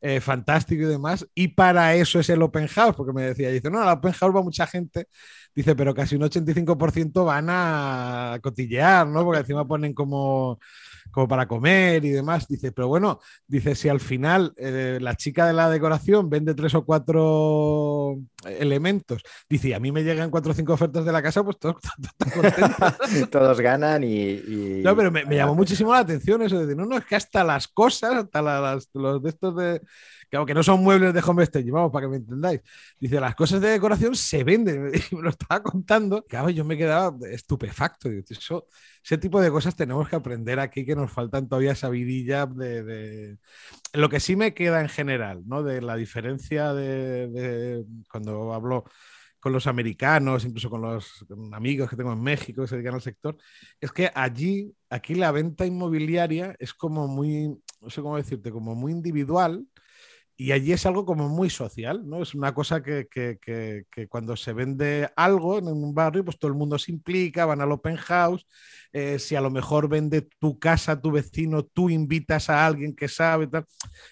eh, 0.00 0.20
fantástico 0.20 0.82
y 0.82 0.86
demás. 0.86 1.26
Y 1.34 1.48
para 1.48 1.94
eso 1.94 2.20
es 2.20 2.28
el 2.30 2.42
open 2.42 2.68
house, 2.68 2.96
porque 2.96 3.12
me 3.12 3.22
decía, 3.22 3.50
dice, 3.50 3.70
no, 3.70 3.82
el 3.82 3.88
open 3.88 4.12
house 4.12 4.34
va 4.34 4.42
mucha 4.42 4.66
gente, 4.66 5.06
dice, 5.54 5.74
pero 5.76 5.94
casi 5.94 6.16
un 6.16 6.22
85% 6.22 7.24
van 7.24 7.46
a 7.50 8.38
cotillear, 8.42 9.06
¿no? 9.06 9.24
Porque 9.24 9.40
encima 9.40 9.66
ponen 9.66 9.94
como 9.94 10.58
como 11.18 11.26
para 11.26 11.48
comer 11.48 12.04
y 12.04 12.10
demás. 12.10 12.46
Dice, 12.46 12.70
pero 12.70 12.86
bueno, 12.86 13.18
dice, 13.44 13.74
si 13.74 13.88
al 13.88 13.98
final 13.98 14.52
eh, 14.56 14.98
la 15.00 15.16
chica 15.16 15.48
de 15.48 15.52
la 15.52 15.68
decoración 15.68 16.30
vende 16.30 16.54
tres 16.54 16.76
o 16.76 16.84
cuatro 16.84 18.18
elementos, 18.44 19.24
dice, 19.50 19.74
a 19.74 19.80
mí 19.80 19.90
me 19.90 20.04
llegan 20.04 20.30
cuatro 20.30 20.52
o 20.52 20.54
cinco 20.54 20.74
ofertas 20.74 21.04
de 21.04 21.10
la 21.10 21.20
casa, 21.20 21.42
pues 21.42 21.58
todos, 21.58 21.74
todos 23.32 23.60
ganan 23.60 24.04
y, 24.04 24.80
No, 24.84 24.94
pero 24.94 25.10
me, 25.10 25.24
llamó 25.24 25.56
muchísimo 25.56 25.92
la 25.92 25.98
atención 25.98 26.40
eso 26.42 26.54
de 26.54 26.66
decir, 26.66 26.76
no, 26.76 26.86
no, 26.86 26.98
es 26.98 27.04
que 27.04 27.16
hasta 27.16 27.42
las 27.42 27.66
cosas, 27.66 28.14
hasta 28.14 28.40
las, 28.40 28.88
los 28.94 29.20
de 29.20 29.28
estos 29.28 29.56
de 29.56 29.82
que 30.30 30.36
aunque 30.36 30.54
no 30.54 30.62
son 30.62 30.82
muebles 30.82 31.14
de 31.14 31.22
home 31.25 31.44
staging, 31.44 31.72
vamos, 31.72 31.90
para 31.90 32.06
que 32.06 32.10
me 32.10 32.16
entendáis. 32.16 32.60
Dice, 33.00 33.20
las 33.20 33.34
cosas 33.34 33.60
de 33.60 33.69
decoración 33.70 34.14
se 34.14 34.44
venden. 34.44 34.92
Y 35.10 35.16
me 35.16 35.22
lo 35.22 35.30
estaba 35.30 35.62
contando. 35.62 36.25
Claro, 36.26 36.50
yo 36.50 36.64
me 36.64 36.76
quedaba 36.76 37.16
estupefacto. 37.28 38.10
eso, 38.10 38.66
ese 39.02 39.19
tipo 39.19 39.40
de 39.40 39.50
cosas 39.50 39.75
tenemos 39.75 40.08
que 40.08 40.16
aprender 40.16 40.60
aquí, 40.60 40.84
que 40.84 40.94
nos 40.94 41.10
faltan 41.10 41.48
todavía 41.48 41.72
esa 41.72 41.90
de, 41.90 43.38
Lo 43.94 44.08
que 44.08 44.20
sí 44.20 44.37
me 44.37 44.54
queda 44.54 44.80
en 44.80 44.88
general, 44.88 45.42
¿no? 45.47 45.62
De 45.62 45.80
la 45.80 45.97
diferencia 45.97 46.75
de, 46.75 47.85
cuando 48.11 48.52
hablo 48.52 48.85
con 49.40 49.52
los 49.52 49.66
americanos, 49.66 50.44
incluso 50.44 50.68
con 50.68 50.82
los 50.82 51.25
amigos 51.52 51.88
que 51.88 51.97
tengo 51.97 52.12
en 52.12 52.20
México 52.20 52.62
que 52.62 52.68
se 52.68 52.75
dedican 52.75 52.94
al 52.94 53.02
sector, 53.02 53.37
es 53.80 53.92
que 53.92 54.11
allí, 54.14 54.75
aquí 54.90 55.14
la 55.14 55.30
venta 55.30 55.64
inmobiliaria 55.64 56.56
es 56.58 56.75
como 56.75 57.06
muy, 57.06 57.56
no 57.80 57.88
sé 57.88 58.02
cómo 58.02 58.16
decirte, 58.16 58.50
como 58.50 58.75
muy 58.75 58.92
individual 58.92 59.64
y 60.40 60.52
allí 60.52 60.73
es 60.73 60.87
algo 60.87 61.04
como 61.04 61.28
muy 61.28 61.50
social, 61.50 62.09
¿no? 62.09 62.23
Es 62.23 62.33
una 62.33 62.54
cosa 62.54 62.80
que, 62.80 63.09
que, 63.11 63.38
que, 63.40 64.09
cuando 64.09 64.37
se 64.37 64.52
vende 64.52 65.11
algo 65.16 65.59
en 65.59 65.66
un 65.66 65.92
barrio, 65.95 66.25
pues 66.25 66.38
todo 66.38 66.49
el 66.52 66.57
mundo 66.57 66.78
se 66.78 66.92
implica, 66.92 67.45
van 67.45 67.61
al 67.61 67.73
open 67.73 67.97
house. 67.97 68.47
Eh, 68.92 69.18
si 69.18 69.37
a 69.37 69.40
lo 69.40 69.50
mejor 69.50 69.88
vende 69.88 70.23
tu 70.38 70.59
casa, 70.59 71.00
tu 71.00 71.11
vecino, 71.11 71.62
tú 71.62 71.90
invitas 71.90 72.49
a 72.49 72.66
alguien 72.66 72.95
que 72.95 73.07
sabe, 73.07 73.47
tal, 73.47 73.66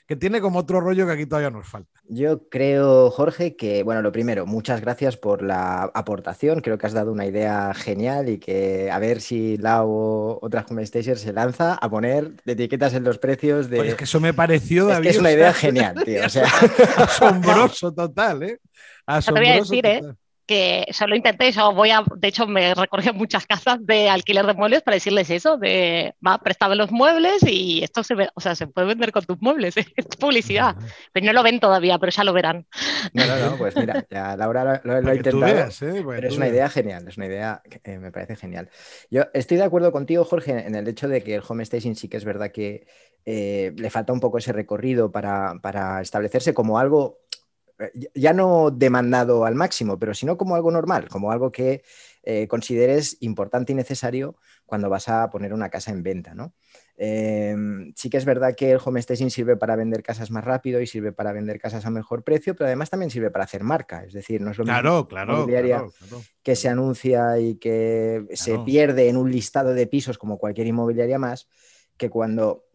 que 0.07 0.17
tiene 0.17 0.41
como 0.41 0.59
otro 0.59 0.81
rollo 0.81 1.07
que 1.07 1.13
aquí 1.13 1.27
todavía 1.27 1.51
nos 1.51 1.67
falta. 1.67 1.91
Yo 2.09 2.49
creo, 2.49 3.11
Jorge, 3.11 3.57
que, 3.57 3.83
bueno, 3.83 4.01
lo 4.01 4.13
primero, 4.13 4.47
muchas 4.47 4.81
gracias 4.81 5.17
por 5.17 5.43
la 5.43 5.91
aportación. 5.95 6.61
Creo 6.61 6.79
que 6.79 6.87
has 6.87 6.93
dado 6.93 7.11
una 7.11 7.27
idea 7.27 7.75
genial 7.75 8.29
y 8.29 8.39
que 8.39 8.91
a 8.93 8.99
ver 8.99 9.21
si 9.21 9.57
la 9.57 9.83
o 9.83 10.39
otra 10.41 10.65
Home 10.69 10.87
se 10.87 11.33
lanza 11.33 11.75
a 11.75 11.91
poner 11.91 12.33
etiquetas 12.45 12.95
en 12.95 13.03
los 13.03 13.19
precios 13.19 13.69
de. 13.71 13.79
Pues 13.79 13.89
es 13.91 13.95
que 13.97 14.05
eso 14.05 14.21
me 14.21 14.35
pareció, 14.35 14.87
David. 14.87 15.09
Es, 15.09 15.13
que 15.13 15.17
es 15.17 15.21
una 15.21 15.33
idea 15.33 15.53
genial, 15.53 15.97
tío. 16.05 16.25
O 16.25 16.29
sea... 16.29 16.47
Asombroso 16.97 17.93
total, 17.93 18.43
¿eh? 18.45 18.61
Asombroso 19.07 19.75
¿eh? 19.75 20.15
Que 20.47 20.85
eso 20.87 21.07
lo 21.07 21.17
intenté, 21.17 21.51
yo 21.51 21.73
voy 21.73 21.91
a, 21.91 22.05
de 22.17 22.29
hecho 22.29 22.47
me 22.47 22.75
recorrí 22.75 23.11
muchas 23.13 23.47
casas 23.47 23.79
de 23.81 24.09
alquiler 24.09 24.47
de 24.47 24.55
muebles 24.55 24.83
para 24.83 24.95
decirles 24.95 25.29
eso, 25.31 25.57
de, 25.57 26.15
va, 26.25 26.39
préstame 26.39 26.77
los 26.77 26.93
muebles 26.93 27.43
y 27.43 27.83
esto 27.83 28.05
se 28.05 28.15
ve, 28.15 28.29
o 28.35 28.41
sea, 28.41 28.55
se 28.55 28.67
puede 28.67 28.87
vender 28.87 29.13
con 29.13 29.25
tus 29.25 29.41
muebles, 29.41 29.77
es 29.97 30.07
publicidad, 30.19 30.77
pero 31.13 31.27
no 31.27 31.33
lo 31.33 31.43
ven 31.43 31.61
todavía, 31.61 31.99
pero 31.99 32.13
ya 32.13 32.25
lo 32.25 32.33
verán. 32.33 32.67
No, 33.13 33.27
no, 33.27 33.51
no, 33.51 33.57
pues 33.57 33.77
mira, 33.77 34.07
ya 34.11 34.37
Laura 34.37 34.81
lo, 34.85 34.95
ha 34.95 35.15
intentado, 35.15 35.47
¿eh? 35.47 36.05
pero 36.07 36.29
es 36.29 36.37
una 36.37 36.49
idea 36.49 36.69
genial, 36.69 37.07
es 37.09 37.17
una 37.17 37.27
idea 37.27 37.63
que 37.83 37.99
me 37.99 38.13
parece 38.13 38.37
genial. 38.37 38.71
Yo 39.11 39.25
estoy 39.35 39.57
de 39.57 39.65
acuerdo 39.65 39.91
contigo, 39.91 40.25
Jorge, 40.25 40.67
en 40.67 40.75
el 40.75 40.87
hecho 40.87 41.09
de 41.09 41.23
que 41.23 41.35
el 41.35 41.43
home 41.47 41.65
staging 41.65 41.97
sí 41.97 42.09
que 42.09 42.17
es 42.17 42.25
verdad 42.25 42.53
que 42.53 42.87
eh, 43.29 43.73
le 43.77 43.91
falta 43.91 44.13
un 44.13 44.21
poco 44.21 44.39
ese 44.39 44.53
recorrido 44.53 45.11
para, 45.11 45.59
para 45.61 46.01
establecerse 46.01 46.55
como 46.55 46.79
algo 46.79 47.19
eh, 47.19 47.26
ya 48.15 48.33
no 48.33 48.71
demandado 48.71 49.45
al 49.45 49.55
máximo, 49.55 49.99
pero 49.99 50.15
sino 50.15 50.37
como 50.37 50.55
algo 50.55 50.71
normal, 50.71 51.09
como 51.09 51.31
algo 51.31 51.53
que 51.53 51.83
eh, 52.23 52.49
consideres 52.49 53.19
importante 53.21 53.73
y 53.73 53.75
necesario 53.75 54.37
cuando 54.65 54.91
vas 54.91 55.09
a 55.09 55.31
poner 55.31 55.53
una 55.53 55.69
casa 55.69 55.93
en 55.93 56.03
venta. 56.03 56.35
¿no? 56.35 56.55
Em, 56.97 57.93
sí 57.95 58.09
que 58.09 58.17
es 58.17 58.25
verdad 58.25 58.55
que 58.57 58.73
el 58.73 58.81
home 58.83 59.01
staging 59.01 59.31
sirve 59.31 59.57
para 59.57 59.77
vender 59.77 60.03
casas 60.03 60.31
más 60.31 60.45
rápido 60.45 60.81
y 60.81 60.87
sirve 60.87 61.13
para 61.13 61.33
vender 61.33 61.61
casas 61.61 61.85
a 61.85 61.91
mejor 61.91 62.25
precio, 62.25 62.57
pero 62.57 62.67
además 62.67 62.91
también 62.91 63.11
sirve 63.11 63.31
para 63.31 63.45
hacer 63.45 63.63
marca. 63.63 64.05
Es 64.05 64.13
decir, 64.13 64.41
no 64.41 64.51
es 64.51 64.59
lo 64.59 64.65
mismo 64.65 64.75
claro, 64.77 65.07
que 66.43 66.57
se 66.57 66.69
anuncia 66.69 67.39
y 67.39 67.57
que 67.57 68.27
se 68.33 68.59
pierde 68.61 69.09
en 69.09 69.19
un 69.19 69.31
listado 69.31 69.75
de 69.75 69.87
pisos 69.87 70.19
como 70.19 70.39
cualquier 70.39 70.67
inmobiliaria 70.67 71.19
más, 71.19 71.49
que 71.97 72.11
cuando 72.11 72.66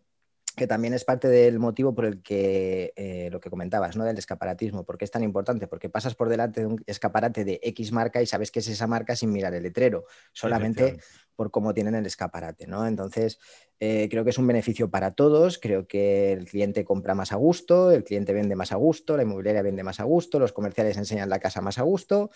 que 0.56 0.68
también 0.68 0.94
es 0.94 1.06
parte 1.06 1.28
del 1.28 1.60
motivo 1.60 1.94
por 1.94 2.06
el 2.06 2.22
que 2.22 2.94
eh, 2.96 3.30
lo 3.32 3.40
que 3.40 3.50
comentabas, 3.50 3.96
¿no? 3.96 4.04
Del 4.04 4.18
escaparatismo. 4.18 4.84
¿Por 4.84 4.98
qué 4.98 5.06
es 5.06 5.12
tan 5.12 5.24
importante? 5.24 5.68
Porque 5.68 5.90
pasas 5.90 6.16
por 6.16 6.30
delante 6.30 6.62
de 6.62 6.68
un 6.68 6.84
escaparate 6.86 7.44
de 7.44 7.60
X 7.64 7.92
marca 7.92 8.22
y 8.22 8.26
sabes 8.26 8.52
que 8.52 8.60
es 8.60 8.68
esa 8.68 8.88
marca 8.88 9.16
sin 9.16 9.32
mirar 9.32 9.54
el 9.54 9.64
letrero, 9.64 10.06
solamente 10.34 11.00
por 11.36 11.52
cómo 11.52 11.74
tienen 11.74 11.96
el 11.96 12.06
escaparate, 12.06 12.68
¿no? 12.68 12.86
Entonces, 12.86 13.40
eh, 13.80 14.08
creo 14.12 14.24
que 14.24 14.30
es 14.30 14.38
un 14.38 14.48
beneficio 14.48 14.90
para 14.90 15.12
todos. 15.12 15.58
Creo 15.58 15.88
que 15.88 16.34
el 16.34 16.46
cliente 16.46 16.86
compra 16.86 17.16
más 17.16 17.32
a 17.32 17.36
gusto, 17.36 17.92
el 17.92 18.04
cliente 18.04 18.34
vende 18.34 18.56
más 18.56 18.72
a 18.72 18.76
gusto, 18.76 19.18
la 19.18 19.24
inmobiliaria 19.24 19.62
vende 19.62 19.84
más 19.84 20.00
a 20.00 20.04
gusto, 20.04 20.40
los 20.40 20.54
comerciales 20.54 20.98
enseñan 20.98 21.30
la 21.30 21.40
casa 21.40 21.62
más 21.62 21.78
a 21.78 21.84
gusto 21.84 22.30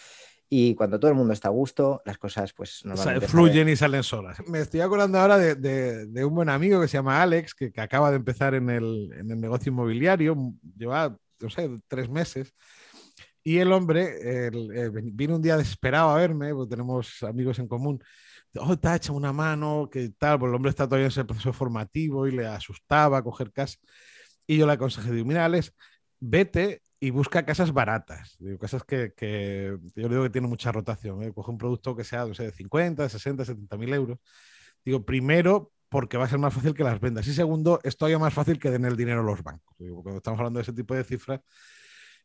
y 0.49 0.75
cuando 0.75 0.99
todo 0.99 1.09
el 1.09 1.17
mundo 1.17 1.33
está 1.33 1.47
a 1.47 1.51
gusto, 1.51 2.01
las 2.05 2.17
cosas 2.17 2.53
pues 2.53 2.81
normalmente 2.85 3.27
fluyen 3.27 3.67
y 3.67 3.75
salen 3.75 4.03
solas. 4.03 4.37
Me 4.47 4.59
estoy 4.59 4.81
acordando 4.81 5.19
ahora 5.19 5.37
de, 5.37 6.25
un 6.25 6.35
buen 6.35 6.49
amigo 6.49 6.79
que 6.79 6.87
se 6.87 6.97
llama 6.97 7.21
Alex, 7.21 7.55
que, 7.55 7.73
acaba 7.77 8.11
de 8.11 8.17
empezar 8.17 8.53
en 8.53 8.69
el, 8.69 9.09
negocio 9.25 9.71
inmobiliario, 9.71 10.53
lleva, 10.77 11.17
no 11.39 11.49
sé, 11.49 11.69
tres 11.87 12.09
meses. 12.09 12.53
Y 13.43 13.57
el 13.57 13.71
hombre 13.71 14.49
vino 15.03 15.35
un 15.35 15.41
día 15.41 15.57
desesperado 15.57 16.09
a 16.09 16.17
verme, 16.17 16.53
porque 16.53 16.71
tenemos 16.71 17.21
amigos 17.23 17.59
en 17.59 17.67
común. 17.67 18.03
Oh, 18.57 18.77
te 18.77 18.87
ha 18.87 18.95
hecho 18.95 19.13
una 19.13 19.33
mano, 19.33 19.89
que 19.91 20.09
tal, 20.17 20.39
pues 20.39 20.49
el 20.49 20.55
hombre 20.55 20.69
está 20.69 20.85
todavía 20.85 21.05
en 21.05 21.11
ese 21.11 21.25
proceso 21.25 21.53
formativo 21.53 22.27
y 22.27 22.31
le 22.31 22.45
asustaba 22.45 23.23
coger 23.23 23.51
casa. 23.51 23.77
Y 24.47 24.57
yo 24.57 24.67
le 24.67 24.73
aconsejé, 24.73 25.11
digo, 25.11 25.27
mira, 25.27 25.45
Alex, 25.45 25.73
vete 26.19 26.81
y 26.99 27.09
busca 27.09 27.45
casas 27.45 27.73
baratas, 27.73 28.37
casas 28.59 28.83
que, 28.83 29.13
que, 29.15 29.77
yo 29.95 30.09
digo 30.09 30.23
que 30.23 30.29
tiene 30.29 30.47
mucha 30.47 30.71
rotación. 30.71 31.23
¿eh? 31.23 31.33
Coge 31.33 31.51
un 31.51 31.57
producto 31.57 31.95
que 31.95 32.03
sea 32.03 32.25
de 32.25 32.51
50, 32.51 33.09
60, 33.09 33.45
70 33.45 33.77
mil 33.77 33.93
euros. 33.93 34.19
Digo, 34.83 35.05
primero, 35.05 35.71
porque 35.89 36.17
va 36.17 36.25
a 36.25 36.29
ser 36.29 36.39
más 36.39 36.53
fácil 36.53 36.73
que 36.73 36.83
las 36.83 36.99
vendas. 36.99 37.27
Y 37.27 37.33
segundo, 37.33 37.79
es 37.83 37.97
todavía 37.97 38.19
más 38.19 38.33
fácil 38.33 38.59
que 38.59 38.71
den 38.71 38.85
el 38.85 38.95
dinero 38.95 39.21
a 39.21 39.23
los 39.23 39.43
bancos. 39.43 39.75
Cuando 39.77 40.17
estamos 40.17 40.39
hablando 40.39 40.59
de 40.59 40.63
ese 40.63 40.73
tipo 40.73 40.93
de 40.95 41.03
cifras, 41.03 41.41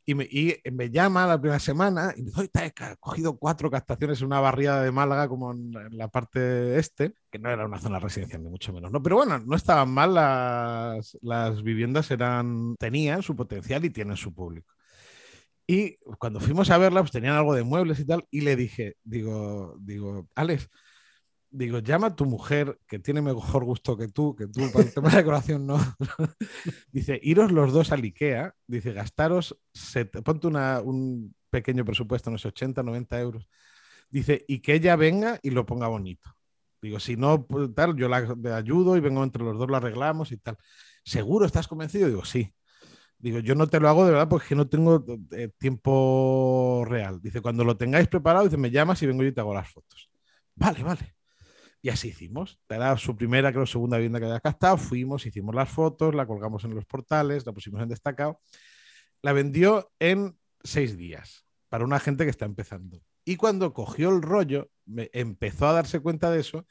y 0.07 0.15
me, 0.15 0.25
y 0.25 0.57
me, 0.73 0.91
llama 0.91 1.27
la 1.27 1.41
primera 1.41 1.59
semana 1.59 2.13
y 2.17 2.23
me 2.23 2.31
dice, 2.31 2.51
he 2.55 2.97
cogido 2.99 3.37
cuatro 3.39 3.71
captaciones 3.71 4.21
en 4.21 4.27
una 4.27 4.41
barriada 4.41 4.83
de 4.83 4.91
Málaga, 4.91 5.29
como 5.29 5.53
en, 5.53 5.73
la 5.91 6.09
parte 6.09 6.79
este, 6.79 7.15
que 7.31 7.39
no 7.39 7.51
era 7.51 7.67
una 7.67 7.79
zona 7.79 7.99
residencial, 7.99 8.43
ni 8.43 8.49
mucho 8.49 8.73
menos, 8.73 8.91
¿no? 8.91 9.03
Pero 9.03 9.17
bueno, 9.17 9.39
no 9.39 9.57
estaban 9.57 9.91
mal 9.91 10.15
las, 10.15 11.17
las 11.23 11.63
viviendas, 11.63 12.11
eran, 12.11 12.77
tenían 12.77 13.23
su 13.23 13.37
potencial 13.37 13.85
y 13.85 13.91
tienen 13.91 14.17
su 14.17 14.35
público. 14.35 14.75
Y 15.67 15.99
cuando 16.19 16.41
fuimos 16.41 16.69
a 16.71 16.79
verla, 16.79 17.01
pues 17.01 17.13
tenían 17.13 17.37
algo 17.37 17.55
de 17.55 17.63
muebles 17.63 18.01
y 18.01 18.05
tal, 18.05 18.27
y 18.31 18.41
le 18.41 18.57
dije, 18.57 18.97
digo, 19.05 19.77
digo, 19.79 20.29
Alex, 20.35 20.69
digo, 21.51 21.81
llama 21.81 22.09
a 22.09 22.17
tu 22.17 22.25
mujer 22.25 22.79
que 22.87 22.99
tiene 22.99 23.21
mejor 23.21 23.65
gusto 23.65 23.97
que 23.97 24.09
tú, 24.09 24.35
que 24.37 24.47
tú 24.47 24.71
para 24.73 24.85
el 24.85 24.95
tema 24.95 25.11
de 25.11 25.17
decoración 25.17 25.67
no. 25.67 25.79
dice, 26.93 27.19
iros 27.23 27.53
los 27.53 27.73
dos 27.73 27.93
al 27.93 28.03
IKEA, 28.03 28.55
dice, 28.67 28.93
gastaros, 28.93 29.59
ponte 30.25 30.47
un 30.47 31.35
pequeño 31.51 31.85
presupuesto, 31.85 32.31
unos 32.31 32.47
80, 32.47 32.83
90 32.83 33.21
euros. 33.21 33.49
Dice, 34.09 34.45
y 34.49 34.61
que 34.61 34.75
ella 34.75 34.97
venga 34.97 35.39
y 35.43 35.51
lo 35.51 35.67
ponga 35.67 35.89
bonito. 35.89 36.31
Digo, 36.83 36.99
si 36.99 37.17
no, 37.17 37.47
pues, 37.47 37.75
tal, 37.75 37.97
yo 37.97 38.09
la, 38.09 38.27
ayudo 38.57 38.97
y 38.97 39.01
vengo 39.01 39.23
entre 39.23 39.45
los 39.45 39.59
dos, 39.59 39.69
lo 39.69 39.77
arreglamos 39.77 40.33
y 40.33 40.39
tal. 40.39 40.57
¿Seguro 41.05 41.47
estás 41.47 41.69
convencido? 41.69 42.09
Digo, 42.09 42.25
sí. 42.25 42.53
Digo, 43.19 43.39
yo 43.41 43.55
no 43.55 43.67
te 43.67 43.81
lo 43.81 43.89
hago 43.89 44.07
de 44.07 44.13
verdad 44.13 44.29
porque 44.29 44.55
no 44.55 44.69
tengo 44.69 45.05
eh, 45.33 45.51
tiempo 45.59 46.85
real. 46.89 47.21
Dice, 47.21 47.41
cuando 47.43 47.65
lo 47.65 47.77
tengáis 47.77 48.09
preparado, 48.09 48.47
dice, 48.47 48.57
me 48.57 48.71
llamas 48.71 49.03
y 49.03 49.07
vengo 49.07 49.23
yo 49.23 49.29
y 49.29 49.33
te 49.33 49.41
hago 49.41 49.55
las 49.55 49.71
fotos. 49.71 50.11
Vale, 50.57 50.83
vale. 50.83 51.20
Y 51.83 51.89
así 51.89 52.09
hicimos. 52.09 52.59
Era 52.69 52.97
su 52.97 53.17
primera, 53.17 53.53
creo, 53.53 53.67
segunda 53.67 53.97
vivienda 53.97 54.19
que 54.19 54.27
había 54.27 54.41
captado. 54.41 54.77
Fuimos, 54.77 55.25
hicimos 55.27 55.55
las 55.55 55.69
fotos, 55.69 56.15
la 56.15 56.27
colgamos 56.27 56.65
en 56.65 56.75
los 56.75 56.85
portales, 56.85 57.47
la 57.47 57.53
pusimos 57.53 57.83
en 57.83 57.89
destacado. 57.89 58.41
La 59.23 59.33
vendió 59.33 59.91
en 59.99 60.37
seis 60.63 60.97
días 60.97 61.47
para 61.69 61.85
una 61.85 61.99
gente 62.01 62.25
que 62.25 62.31
está 62.31 62.45
empezando. 62.45 63.01
Y 63.25 63.37
cuando 63.37 63.73
cogió 63.73 64.11
el 64.11 64.23
rollo, 64.23 64.71
empezó 65.13 65.69
a 65.69 65.73
darse 65.73 66.01
cuenta 66.01 66.31
de 66.31 66.41
eso, 66.41 66.67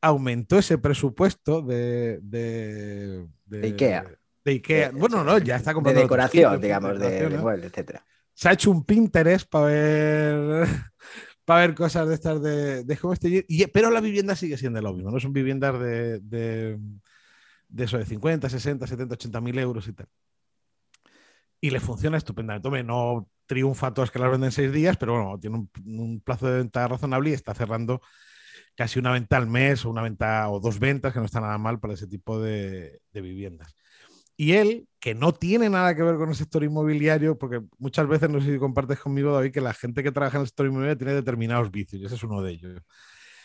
aumentó 0.00 0.58
ese 0.58 0.78
presupuesto 0.78 1.62
de, 1.62 2.20
de, 2.22 3.26
Ikea. 3.50 4.04
De 4.44 4.52
Ikea. 4.52 4.90
bueno, 4.92 5.24
no, 5.24 5.38
ya 5.38 5.56
está 5.56 5.74
comprando. 5.74 5.98
De 5.98 6.04
decoración, 6.04 6.60
digamos, 6.60 6.98
de, 6.98 7.28
de 7.28 7.38
muebles, 7.38 7.66
etcétera. 7.66 8.04
Se 8.34 8.48
ha 8.48 8.52
hecho 8.52 8.70
un 8.70 8.84
Pinterest 8.84 9.48
para 9.48 9.66
ver 9.66 10.68
para 11.44 11.66
ver 11.66 11.74
cosas 11.74 12.08
de 12.08 12.14
estas 12.14 12.42
de, 12.42 12.84
de 12.84 12.94
este 12.94 13.44
y, 13.48 13.66
pero 13.66 13.90
la 13.90 14.00
vivienda 14.00 14.34
sigue 14.34 14.56
siendo 14.56 14.80
lo 14.80 14.92
mismo, 14.94 15.10
no 15.10 15.20
son 15.20 15.32
viviendas 15.32 15.78
de, 15.78 16.20
de, 16.20 16.78
de 17.68 17.84
eso 17.84 17.98
de 17.98 18.06
50, 18.06 18.48
60, 18.48 18.86
70, 18.86 19.14
80 19.14 19.40
mil 19.40 19.58
euros 19.58 19.86
y 19.88 19.92
tal. 19.92 20.08
Y 21.60 21.70
le 21.70 21.80
funciona 21.80 22.18
estupendamente. 22.18 22.82
No 22.82 23.28
triunfa 23.46 23.88
a 23.88 23.94
todas 23.94 24.10
que 24.10 24.18
las 24.18 24.30
venden 24.30 24.48
en 24.48 24.52
seis 24.52 24.72
días, 24.72 24.96
pero 24.96 25.14
bueno, 25.14 25.38
tiene 25.40 25.66
un, 25.84 26.20
plazo 26.20 26.46
de 26.46 26.58
venta 26.58 26.86
razonable 26.88 27.30
y 27.30 27.32
está 27.32 27.54
cerrando 27.54 28.00
casi 28.74 28.98
una 28.98 29.12
venta 29.12 29.36
al 29.36 29.46
mes 29.46 29.84
o 29.84 29.90
una 29.90 30.02
venta 30.02 30.48
o 30.50 30.60
dos 30.60 30.78
ventas, 30.78 31.12
que 31.12 31.20
no 31.20 31.26
está 31.26 31.40
nada 31.40 31.58
mal 31.58 31.80
para 31.80 31.94
ese 31.94 32.06
tipo 32.06 32.40
de, 32.40 33.00
de 33.12 33.20
viviendas. 33.20 33.74
Y 34.36 34.52
él, 34.52 34.88
que 35.04 35.14
no 35.14 35.34
tiene 35.34 35.68
nada 35.68 35.94
que 35.94 36.02
ver 36.02 36.16
con 36.16 36.30
el 36.30 36.34
sector 36.34 36.64
inmobiliario, 36.64 37.36
porque 37.36 37.60
muchas 37.76 38.08
veces, 38.08 38.30
no 38.30 38.40
sé 38.40 38.54
si 38.54 38.58
compartes 38.58 38.98
conmigo, 38.98 39.34
David, 39.34 39.52
que 39.52 39.60
la 39.60 39.74
gente 39.74 40.02
que 40.02 40.10
trabaja 40.10 40.38
en 40.38 40.40
el 40.40 40.46
sector 40.46 40.64
inmobiliario 40.64 40.96
tiene 40.96 41.12
determinados 41.12 41.70
vicios, 41.70 42.00
y 42.00 42.06
ese 42.06 42.14
es 42.14 42.22
uno 42.22 42.40
de 42.40 42.52
ellos. 42.52 42.80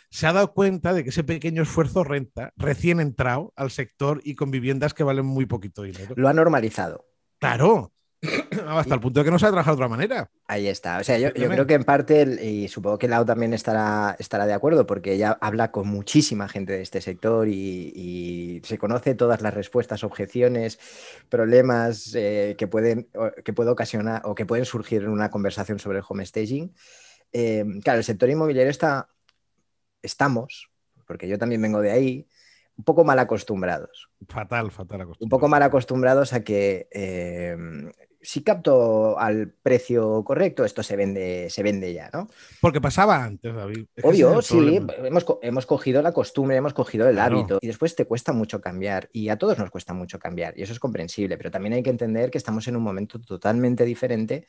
Se 0.09 0.25
ha 0.25 0.31
dado 0.31 0.53
cuenta 0.53 0.93
de 0.93 1.03
que 1.03 1.09
ese 1.09 1.25
pequeño 1.25 1.63
esfuerzo 1.63 2.05
renta, 2.05 2.53
recién 2.55 3.01
entrado 3.01 3.51
al 3.57 3.71
sector 3.71 4.21
y 4.23 4.35
con 4.35 4.51
viviendas 4.51 4.93
que 4.93 5.03
valen 5.03 5.25
muy 5.25 5.47
poquito 5.47 5.83
dinero. 5.83 6.13
Lo 6.15 6.29
ha 6.29 6.33
normalizado. 6.33 7.05
Claro, 7.39 7.91
hasta 8.67 8.95
el 8.95 8.99
punto 8.99 9.19
de 9.19 9.25
que 9.25 9.31
no 9.31 9.39
se 9.39 9.45
ha 9.45 9.49
trabajado 9.49 9.77
de 9.77 9.83
otra 9.83 9.95
manera. 9.95 10.29
Ahí 10.47 10.67
está. 10.67 10.97
O 10.97 11.03
sea, 11.03 11.17
yo, 11.17 11.31
creo 11.31 11.65
que 11.65 11.73
en 11.73 11.83
parte, 11.83 12.23
y 12.45 12.67
supongo 12.67 12.97
que 12.97 13.07
Lau 13.07 13.25
también 13.25 13.53
estará, 13.53 14.15
estará 14.19 14.45
de 14.45 14.53
acuerdo, 14.53 14.85
porque 14.85 15.13
ella 15.13 15.37
habla 15.39 15.71
con 15.71 15.87
muchísima 15.87 16.49
gente 16.49 16.73
de 16.73 16.81
este 16.81 17.01
sector 17.01 17.47
y, 17.47 18.61
se 18.63 18.77
conoce 18.77 19.15
todas 19.15 19.41
las 19.41 19.53
respuestas, 19.53 20.03
objeciones, 20.03 20.79
problemas 21.29 22.13
eh, 22.15 22.55
que, 22.57 22.67
pueden, 22.67 23.07
que 23.45 23.53
puede 23.53 23.69
ocasionar 23.69 24.21
o 24.25 24.35
que 24.35 24.45
pueden 24.45 24.65
surgir 24.65 25.03
en 25.03 25.09
una 25.09 25.29
conversación 25.29 25.79
sobre 25.79 25.99
el 25.99 26.03
home 26.07 26.25
staging. 26.25 26.73
Eh, 27.31 27.63
claro, 27.83 27.99
el 27.99 28.03
sector 28.03 28.29
inmobiliario 28.29 28.69
está, 28.69 29.07
estamos, 30.01 30.69
porque 31.07 31.27
yo 31.27 31.37
también 31.37 31.61
vengo 31.61 31.81
de 31.81 31.91
ahí, 31.91 32.27
un 32.75 32.83
poco 32.83 33.03
mal 33.03 33.19
acostumbrados. 33.19 34.09
Fatal, 34.27 34.71
fatal 34.71 35.01
acostumbrados. 35.01 35.21
Un 35.21 35.29
poco 35.29 35.47
mal 35.47 35.63
acostumbrados 35.63 36.33
a 36.33 36.43
que 36.43 36.87
eh, 36.91 37.57
si 38.21 38.43
capto 38.43 39.17
al 39.17 39.49
precio 39.49 40.23
correcto, 40.23 40.65
esto 40.65 40.83
se 40.83 40.95
vende, 40.95 41.49
se 41.49 41.63
vende 41.63 41.93
ya, 41.93 42.09
¿no? 42.13 42.27
Porque 42.59 42.81
pasaba 42.81 43.23
antes, 43.23 43.53
David. 43.53 43.85
Obvio, 44.03 44.41
sí, 44.41 44.79
hemos, 45.41 45.65
cogido 45.65 46.01
la 46.01 46.11
costumbre, 46.11 46.57
hemos 46.57 46.73
cogido 46.73 47.07
el 47.07 47.17
hábito 47.17 47.59
y 47.61 47.67
después 47.67 47.95
te 47.95 48.05
cuesta 48.05 48.33
mucho 48.33 48.59
cambiar 48.59 49.09
y 49.13 49.29
a 49.29 49.37
todos 49.37 49.57
nos 49.57 49.69
cuesta 49.69 49.93
mucho 49.93 50.19
cambiar 50.19 50.57
y 50.57 50.63
eso 50.63 50.73
es 50.73 50.79
comprensible, 50.79 51.37
pero 51.37 51.51
también 51.51 51.73
hay 51.73 51.83
que 51.83 51.89
entender 51.89 52.29
que 52.29 52.37
estamos 52.37 52.67
en 52.67 52.75
un 52.75 52.83
momento 52.83 53.19
totalmente 53.19 53.85
diferente 53.85 54.47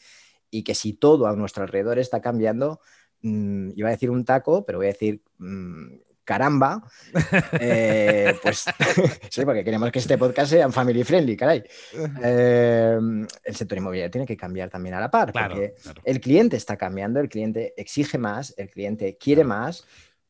y 0.51 0.65
que 0.65 0.75
si 0.75 0.95
todo 0.95 1.29
a 1.29 1.37
nuestro 1.37 1.63
alrededor 1.63 1.99
está 2.01 2.21
cambiando, 2.21 2.81
mm, 3.23 3.71
iba 3.77 3.89
a 3.89 3.93
decir 3.93 4.11
un 4.11 4.25
taco, 4.25 4.65
pero 4.65 4.79
voy 4.79 4.87
a 4.87 4.93
decir... 4.93 5.23
Mm, 5.39 6.10
caramba, 6.31 6.81
eh, 7.59 8.39
pues 8.41 8.65
sí, 9.31 9.45
porque 9.45 9.65
queremos 9.65 9.91
que 9.91 9.99
este 9.99 10.17
podcast 10.17 10.53
sea 10.53 10.71
family 10.71 11.03
friendly, 11.03 11.37
caray. 11.37 11.61
Eh, 12.23 12.97
el 13.43 13.57
sector 13.57 13.77
inmobiliario 13.77 14.13
tiene 14.13 14.29
que 14.29 14.37
cambiar 14.37 14.71
también 14.71 14.95
a 14.95 15.01
la 15.01 15.11
par, 15.11 15.33
porque 15.33 15.75
el 16.05 16.21
cliente 16.21 16.57
está 16.57 16.77
cambiando, 16.77 17.19
el 17.19 17.29
cliente 17.29 17.75
exige 17.77 18.17
más, 18.17 18.55
el 18.57 18.71
cliente 18.71 19.19
quiere 19.19 19.43
más. 19.43 19.85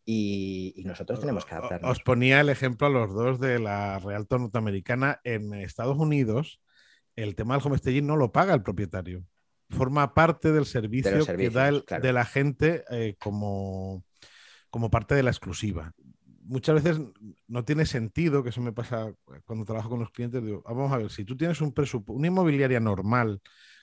Y, 0.06 0.82
nosotros 0.86 1.20
tenemos 1.20 1.44
que 1.44 1.54
adaptarnos. 1.54 1.90
Os 1.90 2.02
ponía 2.02 2.40
el 2.40 2.48
ejemplo 2.48 2.86
a 2.86 2.90
los 2.90 3.12
dos 3.12 3.38
de 3.38 3.58
la 3.58 3.98
Realtor 3.98 4.40
norteamericana. 4.40 5.20
En 5.22 5.52
Estados 5.52 5.98
Unidos, 5.98 6.62
el 7.14 7.34
tema 7.34 7.58
del 7.58 7.66
homestaging 7.66 8.06
no 8.06 8.16
lo 8.16 8.32
paga 8.32 8.54
el 8.54 8.62
propietario. 8.62 9.22
Forma 9.68 10.14
parte 10.14 10.50
del 10.50 10.64
servicio 10.64 11.26
que 11.26 11.50
da 11.50 11.68
el, 11.68 11.84
de 12.00 12.12
la 12.14 12.24
gente 12.24 12.84
eh, 12.90 13.16
como, 13.18 14.02
como 14.70 14.90
parte 14.90 15.14
de 15.14 15.22
la 15.22 15.30
exclusiva. 15.30 15.92
Muchas 16.42 16.82
veces 16.82 17.00
no 17.46 17.64
tiene 17.64 17.86
sentido, 17.86 18.42
que 18.42 18.48
eso 18.48 18.60
me 18.60 18.72
pasa 18.72 19.12
cuando 19.44 19.64
trabajo 19.64 19.90
con 19.90 20.00
los 20.00 20.10
clientes, 20.10 20.44
digo, 20.44 20.62
ah, 20.66 20.72
vamos 20.72 20.92
a 20.92 20.98
ver, 20.98 21.10
si 21.10 21.24
tú 21.24 21.36
tienes 21.36 21.60
un 21.60 21.72
presupuesto, 21.72 22.12
una 22.12 22.26
inmobiliaria 22.26 22.80
normal 22.80 23.40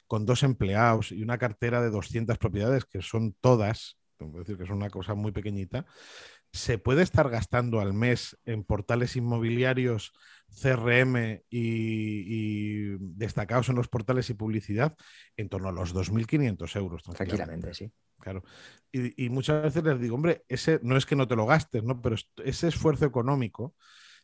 con 0.08 0.26
dos 0.26 0.44
empleados 0.44 1.12
y 1.12 1.22
una 1.22 1.38
cartera 1.38 1.82
de 1.82 1.90
200 1.90 2.38
propiedades, 2.38 2.86
que 2.86 3.02
son 3.02 3.36
todas, 3.40 3.98
es 4.20 4.34
decir, 4.34 4.58
que 4.58 4.64
es 4.64 4.70
una 4.70 4.90
cosa 4.90 5.14
muy 5.14 5.32
pequeñita, 5.32 5.86
se 6.52 6.78
puede 6.78 7.04
estar 7.04 7.30
gastando 7.30 7.80
al 7.80 7.94
mes 7.94 8.38
en 8.46 8.64
portales 8.64 9.16
inmobiliarios 9.16 10.14
CRM 10.50 11.44
y, 11.50 12.98
destacados 13.00 13.70
en 13.70 13.76
los 13.76 13.88
portales 13.88 14.30
y 14.30 14.34
publicidad 14.34 14.96
en 15.36 15.50
torno 15.50 15.70
a 15.70 15.72
los 15.72 15.94
2.500 15.94 16.76
euros. 16.76 17.04
Tranquilamente, 17.04 17.74
sí. 17.74 17.92
Claro. 18.20 18.44
Y, 18.92 19.26
y, 19.26 19.30
muchas 19.30 19.62
veces 19.62 19.84
les 19.84 20.00
digo, 20.00 20.16
hombre, 20.16 20.44
ese 20.48 20.80
no 20.82 20.98
es 20.98 21.06
que 21.06 21.16
no 21.16 21.28
te 21.28 21.36
lo 21.36 21.46
gastes, 21.46 21.84
¿no? 21.84 22.02
Pero 22.02 22.16
ese 22.44 22.68
esfuerzo 22.68 23.06
económico 23.06 23.76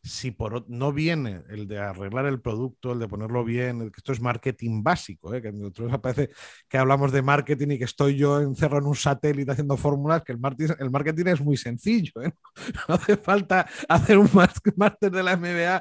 si 0.04 0.32
por, 0.32 0.68
no 0.68 0.92
viene 0.92 1.42
el 1.48 1.66
de 1.66 1.78
arreglar 1.78 2.26
el 2.26 2.38
producto, 2.38 2.92
el 2.92 2.98
de 2.98 3.08
ponerlo 3.08 3.42
bien, 3.42 3.90
que 3.90 3.96
esto 3.96 4.12
es 4.12 4.20
marketing 4.20 4.82
básico, 4.82 5.32
¿eh? 5.32 5.40
que 5.40 5.50
nosotros 5.50 5.98
parece 5.98 6.30
que 6.68 6.76
hablamos 6.76 7.10
de 7.10 7.22
marketing 7.22 7.68
y 7.70 7.78
que 7.78 7.84
estoy 7.84 8.16
yo 8.16 8.38
encerrado 8.38 8.82
en 8.82 8.88
un 8.88 8.94
satélite 8.94 9.50
haciendo 9.50 9.78
fórmulas, 9.78 10.22
que 10.22 10.32
el 10.32 10.38
marketing, 10.38 10.74
el 10.78 10.90
marketing 10.90 11.24
es 11.28 11.40
muy 11.40 11.56
sencillo, 11.56 12.22
¿eh? 12.22 12.32
no 12.88 12.96
hace 12.96 13.16
falta 13.16 13.66
hacer 13.88 14.18
un 14.18 14.28
máster 14.76 15.10
de 15.10 15.22
la 15.22 15.38
MBA 15.38 15.80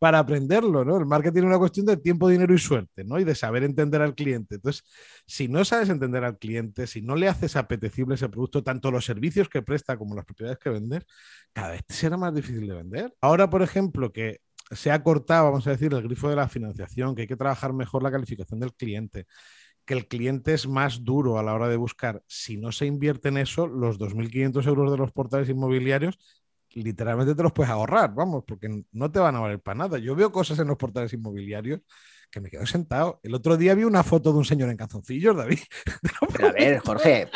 para, 0.00 0.18
aprenderlo, 0.18 0.84
¿no? 0.84 0.98
El 0.98 1.06
marketing 1.06 1.42
es 1.42 1.46
una 1.46 1.58
cuestión 1.58 1.86
de 1.86 1.96
tiempo, 1.96 2.28
dinero 2.28 2.52
y 2.52 2.58
suerte, 2.58 3.04
¿no? 3.04 3.20
Y 3.20 3.24
de 3.24 3.36
saber 3.36 3.62
entender 3.62 4.02
al 4.02 4.16
cliente. 4.16 4.56
Entonces, 4.56 4.82
si 5.26 5.46
no 5.46 5.64
sabes 5.64 5.88
entender 5.90 6.24
al 6.24 6.38
cliente, 6.38 6.88
si 6.88 7.02
no 7.02 7.14
le 7.14 7.28
haces 7.28 7.54
apetecible 7.54 8.16
ese 8.16 8.28
producto, 8.28 8.64
tanto 8.64 8.90
los 8.90 9.04
servicios 9.04 9.48
que 9.48 9.62
presta 9.62 9.96
como 9.96 10.16
las 10.16 10.24
propiedades 10.24 10.58
que 10.58 10.70
vender, 10.70 11.06
cada 11.52 11.70
vez 11.70 11.82
será 11.88 12.16
más 12.16 12.34
difícil 12.34 12.66
de 12.66 12.74
vender. 12.74 13.11
Ahora, 13.20 13.50
por 13.50 13.62
ejemplo, 13.62 14.12
que 14.12 14.38
se 14.70 14.90
ha 14.90 15.02
cortado, 15.02 15.44
vamos 15.46 15.66
a 15.66 15.70
decir, 15.70 15.92
el 15.92 16.02
grifo 16.02 16.28
de 16.28 16.36
la 16.36 16.48
financiación, 16.48 17.14
que 17.14 17.22
hay 17.22 17.28
que 17.28 17.36
trabajar 17.36 17.72
mejor 17.72 18.02
la 18.02 18.10
calificación 18.10 18.60
del 18.60 18.74
cliente, 18.74 19.26
que 19.84 19.94
el 19.94 20.08
cliente 20.08 20.54
es 20.54 20.66
más 20.68 21.04
duro 21.04 21.38
a 21.38 21.42
la 21.42 21.54
hora 21.54 21.68
de 21.68 21.76
buscar. 21.76 22.22
Si 22.26 22.56
no 22.56 22.72
se 22.72 22.86
invierte 22.86 23.28
en 23.28 23.38
eso, 23.38 23.66
los 23.66 23.98
2.500 23.98 24.66
euros 24.66 24.90
de 24.90 24.98
los 24.98 25.12
portales 25.12 25.48
inmobiliarios 25.48 26.18
literalmente 26.74 27.34
te 27.34 27.42
los 27.42 27.52
puedes 27.52 27.70
ahorrar, 27.70 28.14
vamos, 28.14 28.44
porque 28.46 28.84
no 28.92 29.10
te 29.10 29.18
van 29.18 29.36
a 29.36 29.40
valer 29.40 29.60
para 29.60 29.76
nada. 29.76 29.98
Yo 29.98 30.14
veo 30.14 30.32
cosas 30.32 30.58
en 30.58 30.68
los 30.68 30.78
portales 30.78 31.12
inmobiliarios 31.12 31.80
que 32.32 32.40
me 32.40 32.48
quedo 32.48 32.64
sentado. 32.64 33.20
El 33.22 33.34
otro 33.34 33.58
día 33.58 33.74
vi 33.74 33.84
una 33.84 34.02
foto 34.02 34.32
de 34.32 34.38
un 34.38 34.44
señor 34.46 34.70
en 34.70 34.78
calzoncillos, 34.78 35.36
David. 35.36 35.58
Pero 36.32 36.48
a 36.48 36.52
ver, 36.52 36.78
Jorge, 36.78 37.28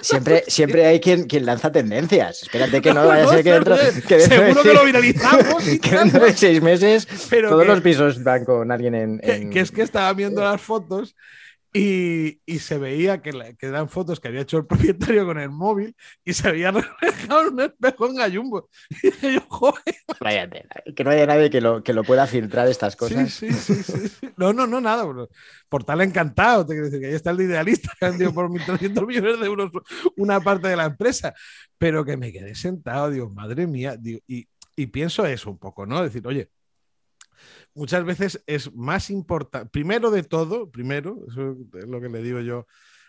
siempre, 0.00 0.44
siempre 0.48 0.86
hay 0.86 0.98
quien, 0.98 1.24
quien 1.24 1.44
lanza 1.44 1.70
tendencias. 1.70 2.42
Espérate 2.42 2.80
que 2.80 2.94
no, 2.94 3.06
vaya 3.06 3.24
a 3.24 3.28
ser 3.28 3.44
que 3.44 3.52
dentro, 3.52 3.76
que 4.08 4.20
Seguro 4.20 4.62
que 4.62 4.72
lo 4.72 4.84
viralizamos. 4.86 5.62
que 5.82 5.90
dentro 5.90 6.24
de 6.24 6.32
seis 6.32 6.62
meses 6.62 7.06
todos 7.28 7.66
los 7.66 7.80
pisos 7.82 8.22
van 8.24 8.46
con 8.46 8.72
alguien 8.72 8.94
en, 8.94 9.20
en... 9.22 9.50
Que, 9.50 9.60
es 9.60 9.70
que 9.70 9.82
estaba 9.82 10.10
viendo 10.14 10.42
las 10.42 10.60
fotos 10.60 11.14
y, 11.72 12.40
se 12.58 12.78
veía 12.78 13.20
que, 13.20 13.30
eran 13.60 13.88
fotos 13.88 14.20
que 14.20 14.28
había 14.28 14.40
hecho 14.40 14.58
el 14.58 14.66
propietario 14.66 15.26
con 15.26 15.38
el 15.38 15.50
móvil 15.50 15.94
y 16.24 16.32
se 16.32 16.48
había 16.48 16.70
reflejado 17.00 17.50
un 17.50 17.60
espejo 17.60 18.06
en 18.06 18.16
gallumbo. 18.16 18.68
Y 19.02 19.10
dije 19.10 19.34
yo, 19.34 19.40
joder. 19.48 19.94
que 20.94 21.04
no 21.04 21.10
haya 21.10 21.26
nadie 21.26 21.50
que 21.50 21.60
lo, 21.60 21.82
que 21.82 21.92
lo 21.92 22.04
pueda 22.04 22.26
filtrar 22.26 22.68
estas 22.68 22.96
cosas. 22.96 23.32
Sí, 23.32 23.52
sí, 23.52 23.74
sí. 23.74 24.08
sí, 24.08 24.28
No, 24.36 24.52
no, 24.52 24.66
no, 24.66 24.80
nada. 24.80 25.04
Por 25.68 25.84
tal 25.84 26.00
encantado. 26.00 26.66
Te 26.66 26.72
quiero 26.72 26.86
decir 26.86 27.00
que 27.00 27.06
ahí 27.08 27.14
está 27.14 27.30
el 27.30 27.40
idealista 27.40 27.92
que 27.98 28.06
han 28.06 28.18
dio 28.18 28.32
por 28.32 28.48
1.300 28.48 29.06
millones 29.06 29.40
de 29.40 29.46
euros 29.46 29.70
una 30.16 30.40
parte 30.40 30.68
de 30.68 30.76
la 30.76 30.86
empresa. 30.86 31.34
Pero 31.76 32.04
que 32.04 32.16
me 32.16 32.32
quedé 32.32 32.54
sentado, 32.54 33.10
digo, 33.10 33.30
madre 33.30 33.66
mía. 33.66 33.96
y, 34.02 34.48
y 34.78 34.86
pienso 34.86 35.26
eso 35.26 35.50
un 35.50 35.58
poco, 35.58 35.86
¿no? 35.86 36.02
Decir, 36.02 36.26
oye, 36.26 36.50
muchas 37.74 38.04
veces 38.04 38.42
es 38.46 38.74
más 38.74 39.10
importante, 39.10 39.68
primero 39.70 40.10
de 40.10 40.22
todo, 40.22 40.70
primero, 40.70 41.18
eso 41.28 41.56
es 41.74 41.86
lo 41.86 42.00
que 42.00 42.08
le 42.08 42.22
digo 42.22 42.40
yo 42.40 42.66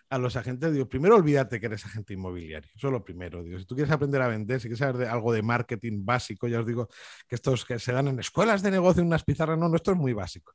a 0.10 0.18
los 0.18 0.36
agentes, 0.36 0.74
digo, 0.74 0.90
primero 0.90 1.16
olvídate 1.16 1.60
que 1.60 1.68
eres 1.68 1.86
agente 1.86 2.14
inmobiliario, 2.14 2.70
eso 2.76 2.88
es 2.88 2.94
lo 2.94 3.04
primero, 3.04 3.44
digo, 3.44 3.60
si 3.60 3.66
tú 3.66 3.76
quieres 3.76 3.92
aprender 3.92 4.22
a 4.22 4.28
vender, 4.28 4.60
si 4.60 4.68
quieres 4.68 4.80
saber 4.80 5.08
algo 5.08 5.32
de 5.32 5.44
marketing 5.44 6.04
básico, 6.04 6.48
ya 6.48 6.60
os 6.60 6.66
digo 6.66 6.90
que 7.28 7.36
estos 7.36 7.64
que 7.64 7.78
se 7.78 7.92
dan 7.92 8.08
en 8.08 8.20
escuelas 8.20 8.64
de 8.64 8.72
negocio, 8.72 9.04
unas 9.04 9.24
pizarras, 9.24 9.58
no, 9.58 9.70
no, 9.70 9.76
esto 9.76 9.92
es 9.92 9.98
muy 9.98 10.14
básico. 10.14 10.54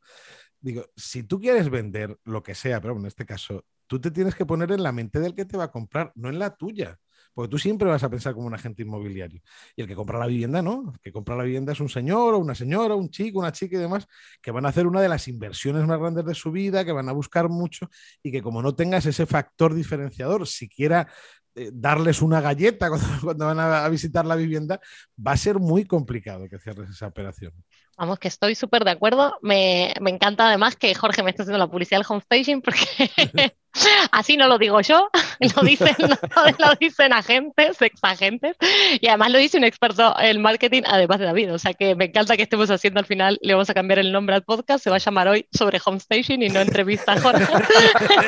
Digo, 0.60 0.86
si 0.96 1.22
tú 1.22 1.38
quieres 1.38 1.70
vender 1.70 2.18
lo 2.24 2.42
que 2.42 2.54
sea, 2.54 2.80
pero 2.80 2.96
en 2.96 3.06
este 3.06 3.26
caso, 3.26 3.64
tú 3.86 4.00
te 4.00 4.10
tienes 4.10 4.34
que 4.34 4.46
poner 4.46 4.72
en 4.72 4.82
la 4.82 4.92
mente 4.92 5.20
del 5.20 5.34
que 5.34 5.44
te 5.44 5.56
va 5.56 5.64
a 5.64 5.70
comprar, 5.70 6.10
no 6.16 6.28
en 6.30 6.38
la 6.38 6.56
tuya. 6.56 6.98
Porque 7.34 7.50
tú 7.50 7.58
siempre 7.58 7.88
vas 7.88 8.02
a 8.04 8.08
pensar 8.08 8.32
como 8.34 8.46
un 8.46 8.54
agente 8.54 8.82
inmobiliario. 8.82 9.42
Y 9.76 9.82
el 9.82 9.88
que 9.88 9.94
compra 9.94 10.18
la 10.18 10.26
vivienda, 10.26 10.62
no. 10.62 10.92
El 10.94 11.00
que 11.00 11.12
compra 11.12 11.36
la 11.36 11.42
vivienda 11.42 11.72
es 11.72 11.80
un 11.80 11.88
señor 11.88 12.34
o 12.34 12.38
una 12.38 12.54
señora, 12.54 12.94
un 12.94 13.10
chico, 13.10 13.40
una 13.40 13.52
chica 13.52 13.76
y 13.76 13.80
demás, 13.80 14.06
que 14.40 14.50
van 14.50 14.64
a 14.66 14.68
hacer 14.68 14.86
una 14.86 15.00
de 15.00 15.08
las 15.08 15.26
inversiones 15.28 15.86
más 15.86 15.98
grandes 15.98 16.24
de 16.24 16.34
su 16.34 16.52
vida, 16.52 16.84
que 16.84 16.92
van 16.92 17.08
a 17.08 17.12
buscar 17.12 17.48
mucho 17.48 17.90
y 18.22 18.30
que 18.30 18.42
como 18.42 18.62
no 18.62 18.74
tengas 18.74 19.04
ese 19.06 19.26
factor 19.26 19.74
diferenciador, 19.74 20.46
siquiera 20.46 21.08
eh, 21.56 21.70
darles 21.72 22.20
una 22.20 22.40
galleta 22.40 22.90
cuando, 23.22 23.46
van 23.46 23.60
a, 23.60 23.88
visitar 23.88 24.26
la 24.26 24.34
vivienda, 24.34 24.80
va 25.24 25.32
a 25.32 25.36
ser 25.36 25.60
muy 25.60 25.84
complicado 25.84 26.48
que 26.48 26.58
cierres 26.58 26.90
esa 26.90 27.06
operación. 27.06 27.52
Vamos, 27.96 28.18
que 28.18 28.28
estoy 28.28 28.54
súper 28.54 28.84
de 28.84 28.90
acuerdo. 28.90 29.38
Me, 29.42 29.94
me, 30.00 30.10
encanta 30.10 30.48
además 30.48 30.76
que 30.76 30.94
Jorge 30.94 31.22
me 31.22 31.30
esté 31.30 31.42
haciendo 31.42 31.58
la 31.58 31.70
publicidad 31.70 31.98
del 31.98 32.06
homestaging 32.08 32.62
porque 32.62 32.86
Así 34.12 34.36
no 34.36 34.46
lo 34.48 34.58
digo 34.58 34.80
yo, 34.80 35.08
lo 35.56 35.62
dicen, 35.62 35.96
lo 36.58 36.74
dicen 36.78 37.12
agentes, 37.12 37.80
exagentes, 37.82 38.56
y 39.00 39.08
además 39.08 39.32
lo 39.32 39.38
dice 39.38 39.58
un 39.58 39.64
experto 39.64 40.14
en 40.20 40.40
marketing, 40.40 40.82
además 40.86 41.18
de 41.18 41.26
David. 41.26 41.54
O 41.54 41.58
sea 41.58 41.74
que 41.74 41.94
me 41.94 42.06
encanta 42.06 42.36
que 42.36 42.44
estemos 42.44 42.70
haciendo 42.70 43.00
al 43.00 43.06
final, 43.06 43.38
le 43.42 43.54
vamos 43.54 43.70
a 43.70 43.74
cambiar 43.74 43.98
el 43.98 44.12
nombre 44.12 44.36
al 44.36 44.44
podcast, 44.44 44.84
se 44.84 44.90
va 44.90 44.96
a 44.96 45.00
llamar 45.00 45.28
hoy 45.28 45.46
sobre 45.52 45.80
Homestation 45.84 46.42
y 46.42 46.48
no 46.48 46.60
entrevista 46.60 47.12
a 47.12 47.20
Jorge. 47.20 47.52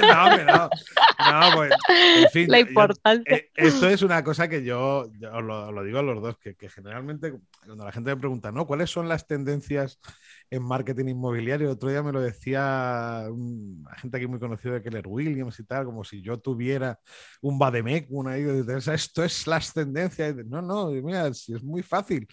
no, 0.00 0.36
no, 0.44 0.70
no, 0.70 1.56
pues, 1.56 1.72
en 2.16 2.30
fin. 2.30 2.50
La 2.50 2.60
importancia. 2.60 3.36
Eh, 3.36 3.50
esto 3.54 3.88
es 3.88 4.02
una 4.02 4.22
cosa 4.24 4.48
que 4.48 4.64
yo, 4.64 5.06
lo, 5.20 5.72
lo, 5.72 5.84
digo 5.84 5.98
a 5.98 6.02
los 6.02 6.22
dos, 6.22 6.36
que, 6.38 6.54
que 6.54 6.68
generalmente 6.68 7.32
cuando 7.64 7.84
la 7.84 7.92
gente 7.92 8.10
me 8.10 8.16
pregunta, 8.16 8.50
¿no? 8.50 8.66
¿Cuáles 8.66 8.90
son 8.90 9.08
las 9.08 9.26
tendencias 9.26 9.55
en 10.50 10.62
marketing 10.62 11.08
inmobiliario. 11.08 11.70
Otro 11.70 11.90
día 11.90 12.02
me 12.02 12.12
lo 12.12 12.20
decía 12.20 13.26
un 13.30 13.84
gente 13.96 14.16
aquí 14.16 14.26
muy 14.26 14.38
conocido 14.38 14.74
de 14.74 14.82
Keller 14.82 15.06
Williams 15.06 15.58
y 15.58 15.64
tal, 15.64 15.84
como 15.84 16.04
si 16.04 16.22
yo 16.22 16.38
tuviera 16.38 17.00
un 17.40 17.58
Bademec, 17.58 18.06
una 18.10 18.36
esto 18.36 19.24
es 19.24 19.46
las 19.46 19.72
tendencias. 19.72 20.34
No, 20.46 20.62
no, 20.62 20.90
mira, 20.90 21.32
si 21.34 21.54
es 21.54 21.62
muy 21.62 21.82
fácil. 21.82 22.26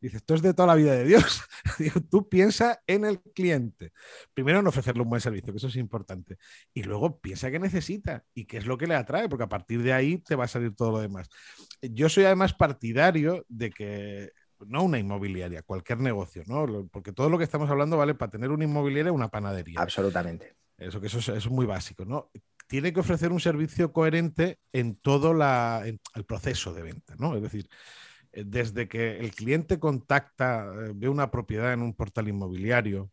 Dice, 0.00 0.18
esto 0.18 0.34
es 0.34 0.42
de 0.42 0.54
toda 0.54 0.68
la 0.68 0.74
vida 0.76 0.92
de 0.92 1.04
Dios. 1.04 1.42
tú 2.10 2.28
piensa 2.28 2.80
en 2.86 3.04
el 3.04 3.20
cliente. 3.20 3.92
Primero 4.32 4.60
en 4.60 4.66
ofrecerle 4.68 5.02
un 5.02 5.08
buen 5.08 5.20
servicio, 5.20 5.52
que 5.52 5.56
eso 5.56 5.66
es 5.66 5.76
importante. 5.76 6.38
Y 6.72 6.84
luego 6.84 7.20
piensa 7.20 7.50
qué 7.50 7.58
necesita 7.58 8.24
y 8.32 8.44
qué 8.44 8.58
es 8.58 8.66
lo 8.66 8.78
que 8.78 8.86
le 8.86 8.94
atrae, 8.94 9.28
porque 9.28 9.44
a 9.44 9.48
partir 9.48 9.82
de 9.82 9.92
ahí 9.92 10.18
te 10.18 10.36
va 10.36 10.44
a 10.44 10.48
salir 10.48 10.74
todo 10.76 10.92
lo 10.92 11.00
demás. 11.00 11.28
Yo 11.82 12.08
soy 12.08 12.24
además 12.24 12.54
partidario 12.54 13.44
de 13.48 13.70
que 13.70 14.30
no 14.66 14.82
una 14.82 14.98
inmobiliaria, 14.98 15.62
cualquier 15.62 16.00
negocio, 16.00 16.42
¿no? 16.46 16.88
Porque 16.90 17.12
todo 17.12 17.28
lo 17.28 17.38
que 17.38 17.44
estamos 17.44 17.70
hablando 17.70 17.96
vale 17.96 18.14
para 18.14 18.30
tener 18.30 18.50
una 18.50 18.64
inmobiliaria 18.64 19.12
una 19.12 19.28
panadería. 19.28 19.80
Absolutamente. 19.80 20.56
Eso 20.76 21.00
que 21.00 21.08
eso 21.08 21.34
es, 21.34 21.50
muy 21.50 21.66
básico, 21.66 22.04
¿no? 22.04 22.30
Tiene 22.66 22.92
que 22.92 23.00
ofrecer 23.00 23.32
un 23.32 23.40
servicio 23.40 23.92
coherente 23.92 24.58
en 24.72 24.96
todo 24.96 25.34
la, 25.34 25.82
el 25.86 26.24
proceso 26.24 26.72
de 26.72 26.82
venta, 26.82 27.16
¿no? 27.18 27.34
Es 27.34 27.42
decir, 27.42 27.68
eh, 28.32 28.44
desde 28.46 28.88
que 28.88 29.18
el 29.18 29.34
cliente 29.34 29.78
contacta, 29.78 30.66
eh, 30.66 30.92
ve 30.94 31.08
una 31.08 31.30
propiedad 31.30 31.72
en 31.72 31.82
un 31.82 31.94
portal 31.94 32.28
inmobiliario, 32.28 33.10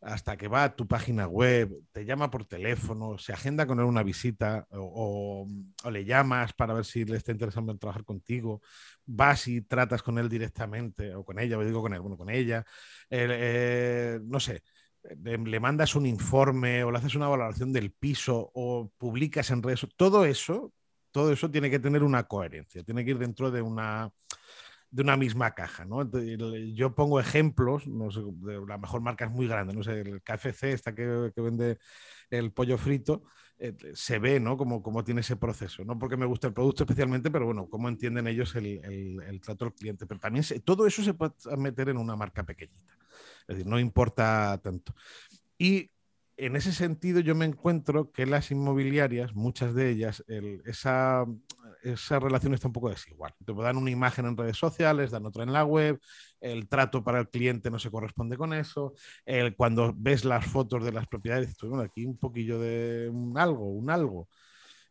hasta 0.00 0.36
que 0.36 0.48
va 0.48 0.64
a 0.64 0.76
tu 0.76 0.86
página 0.86 1.26
web, 1.26 1.70
te 1.92 2.04
llama 2.04 2.30
por 2.30 2.44
teléfono, 2.46 3.18
se 3.18 3.32
agenda 3.32 3.66
con 3.66 3.80
él 3.80 3.86
una 3.86 4.02
visita 4.02 4.66
o, 4.70 5.46
le 5.90 6.04
llamas 6.04 6.52
para 6.52 6.74
ver 6.74 6.84
si 6.84 7.04
le 7.04 7.16
está 7.16 7.32
interesando 7.32 7.76
trabajar 7.76 8.04
contigo, 8.04 8.62
vas 9.06 9.48
y 9.48 9.62
tratas 9.62 10.02
con 10.02 10.18
él 10.18 10.28
directamente 10.28 11.14
o 11.14 11.24
con 11.24 11.38
ella, 11.38 11.58
o 11.58 11.64
digo 11.64 11.82
con 11.82 11.94
él, 11.94 12.00
bueno, 12.00 12.16
con 12.16 12.30
ella, 12.30 12.64
eh, 13.10 14.20
no 14.22 14.38
sé, 14.38 14.62
le, 15.16 15.60
mandas 15.60 15.94
un 15.94 16.06
informe 16.06 16.84
o 16.84 16.90
le 16.90 16.98
haces 16.98 17.14
una 17.14 17.28
valoración 17.28 17.72
del 17.72 17.92
piso 17.92 18.50
o 18.54 18.90
publicas 18.98 19.50
en 19.50 19.62
redes, 19.62 19.86
todo 19.96 20.24
eso, 20.24 20.72
todo 21.10 21.32
eso 21.32 21.50
tiene 21.50 21.70
que 21.70 21.78
tener 21.78 22.02
una 22.04 22.24
coherencia, 22.24 22.84
tiene 22.84 23.04
que 23.04 23.12
ir 23.12 23.18
dentro 23.18 23.50
de 23.50 23.62
una 23.62 24.10
de 24.90 25.02
una 25.02 25.16
misma 25.16 25.54
caja. 25.54 25.84
¿no? 25.84 26.10
Yo 26.74 26.94
pongo 26.94 27.20
ejemplos, 27.20 27.86
no 27.86 28.10
sé, 28.10 28.20
de 28.24 28.64
la 28.66 28.78
mejor 28.78 29.00
marca 29.00 29.26
es 29.26 29.30
muy 29.30 29.46
grande, 29.46 29.74
no 29.74 29.82
sé, 29.82 30.00
el 30.00 30.22
KFC, 30.22 30.72
esta 30.72 30.94
que, 30.94 31.32
vende 31.36 31.78
el 32.30 32.52
pollo 32.52 32.78
frito, 32.78 33.22
eh, 33.58 33.74
se 33.94 34.18
ve 34.18 34.38
¿no? 34.38 34.56
Como, 34.56 34.82
como, 34.82 35.04
tiene 35.04 35.20
ese 35.20 35.36
proceso. 35.36 35.84
No 35.84 35.98
porque 35.98 36.16
me 36.16 36.26
guste 36.26 36.46
el 36.46 36.52
producto 36.52 36.84
especialmente, 36.84 37.30
pero 37.30 37.46
bueno, 37.46 37.68
cómo 37.68 37.88
entienden 37.88 38.26
ellos 38.28 38.54
el, 38.54 38.80
el, 38.84 39.40
trato 39.40 39.66
al 39.66 39.74
cliente. 39.74 40.06
Pero 40.06 40.20
también 40.20 40.44
todo 40.64 40.86
eso 40.86 41.02
se 41.02 41.14
puede 41.14 41.32
meter 41.56 41.88
en 41.88 41.96
una 41.96 42.16
marca 42.16 42.44
pequeñita. 42.44 42.96
Es 43.42 43.56
decir, 43.56 43.66
no 43.66 43.78
importa 43.78 44.60
tanto. 44.62 44.94
Y 45.58 45.90
en 46.38 46.54
ese 46.54 46.72
sentido 46.72 47.18
yo 47.18 47.34
me 47.34 47.44
encuentro 47.44 48.12
que 48.12 48.24
las 48.24 48.52
inmobiliarias, 48.52 49.34
muchas 49.34 49.74
de 49.74 49.90
ellas, 49.90 50.24
esa, 50.64 51.26
esa 51.82 52.20
relación 52.20 52.54
está 52.54 52.68
un 52.68 52.72
poco 52.72 52.90
desigual. 52.90 53.34
Te 53.44 53.52
dan 53.52 53.76
una 53.76 53.90
imagen 53.90 54.24
en 54.24 54.36
redes 54.36 54.56
sociales, 54.56 55.10
dan 55.10 55.26
otra 55.26 55.42
en 55.42 55.52
la 55.52 55.64
web, 55.64 55.98
el 56.40 56.68
trato 56.68 57.02
para 57.02 57.18
el 57.18 57.28
cliente 57.28 57.72
no 57.72 57.80
se 57.80 57.90
corresponde 57.90 58.36
con 58.36 58.54
eso, 58.54 58.94
cuando 59.56 59.92
ves 59.96 60.24
las 60.24 60.46
fotos 60.46 60.84
de 60.84 60.92
las 60.92 61.08
propiedades, 61.08 61.56
bueno, 61.62 61.80
aquí 61.80 62.06
un 62.06 62.16
poquillo 62.16 62.60
de 62.60 63.10
un 63.12 63.36
algo, 63.36 63.70
un 63.72 63.90
algo. 63.90 64.28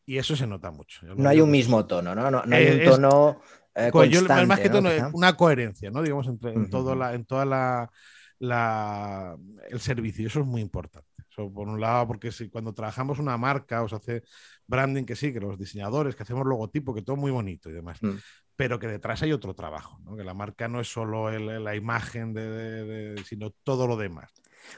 Y 0.05 0.17
eso 0.17 0.35
se 0.35 0.47
nota 0.47 0.71
mucho. 0.71 1.05
No 1.15 1.29
hay 1.29 1.41
un 1.41 1.51
mismo 1.51 1.85
tono, 1.85 2.13
¿no? 2.13 2.29
No, 2.31 2.43
hay 2.51 2.79
un 2.79 2.83
tono 2.85 3.41
eh, 3.73 3.89
constante, 3.91 4.45
más 4.45 4.59
que 4.59 4.69
tono, 4.69 4.89
una 5.13 5.35
coherencia, 5.35 5.91
¿no? 5.91 6.01
Digamos, 6.01 6.27
entre, 6.27 6.53
en, 6.53 6.69
todo 6.69 6.95
la, 6.95 7.13
en 7.13 7.25
toda 7.25 7.45
la, 7.45 7.91
la, 8.39 9.37
el 9.69 9.79
servicio. 9.79 10.27
Eso 10.27 10.39
es 10.39 10.45
muy 10.45 10.61
importante. 10.61 11.06
Por 11.37 11.67
un 11.67 11.79
lado, 11.79 12.07
porque 12.07 12.31
si 12.31 12.49
cuando 12.49 12.73
trabajamos 12.73 13.19
una 13.19 13.37
marca 13.37 13.83
o 13.83 13.87
se 13.87 13.95
hace 13.95 14.23
branding, 14.65 15.05
que 15.05 15.15
sí, 15.15 15.31
que 15.31 15.39
los 15.39 15.57
diseñadores, 15.57 16.15
que 16.15 16.23
hacemos 16.23 16.45
logotipo, 16.45 16.93
que 16.93 17.03
todo 17.03 17.15
muy 17.15 17.31
bonito 17.31 17.69
y 17.69 17.73
demás. 17.73 18.01
Mm. 18.01 18.15
Pero 18.55 18.79
que 18.79 18.87
detrás 18.87 19.21
hay 19.21 19.31
otro 19.31 19.53
trabajo, 19.53 19.99
¿no? 20.03 20.17
que 20.17 20.23
la 20.23 20.33
marca 20.33 20.67
no 20.67 20.81
es 20.81 20.91
solo 20.91 21.29
la 21.29 21.75
imagen, 21.75 22.33
de, 22.33 23.21
sino 23.23 23.51
todo 23.63 23.85
lo 23.85 23.97
demás. 23.97 24.33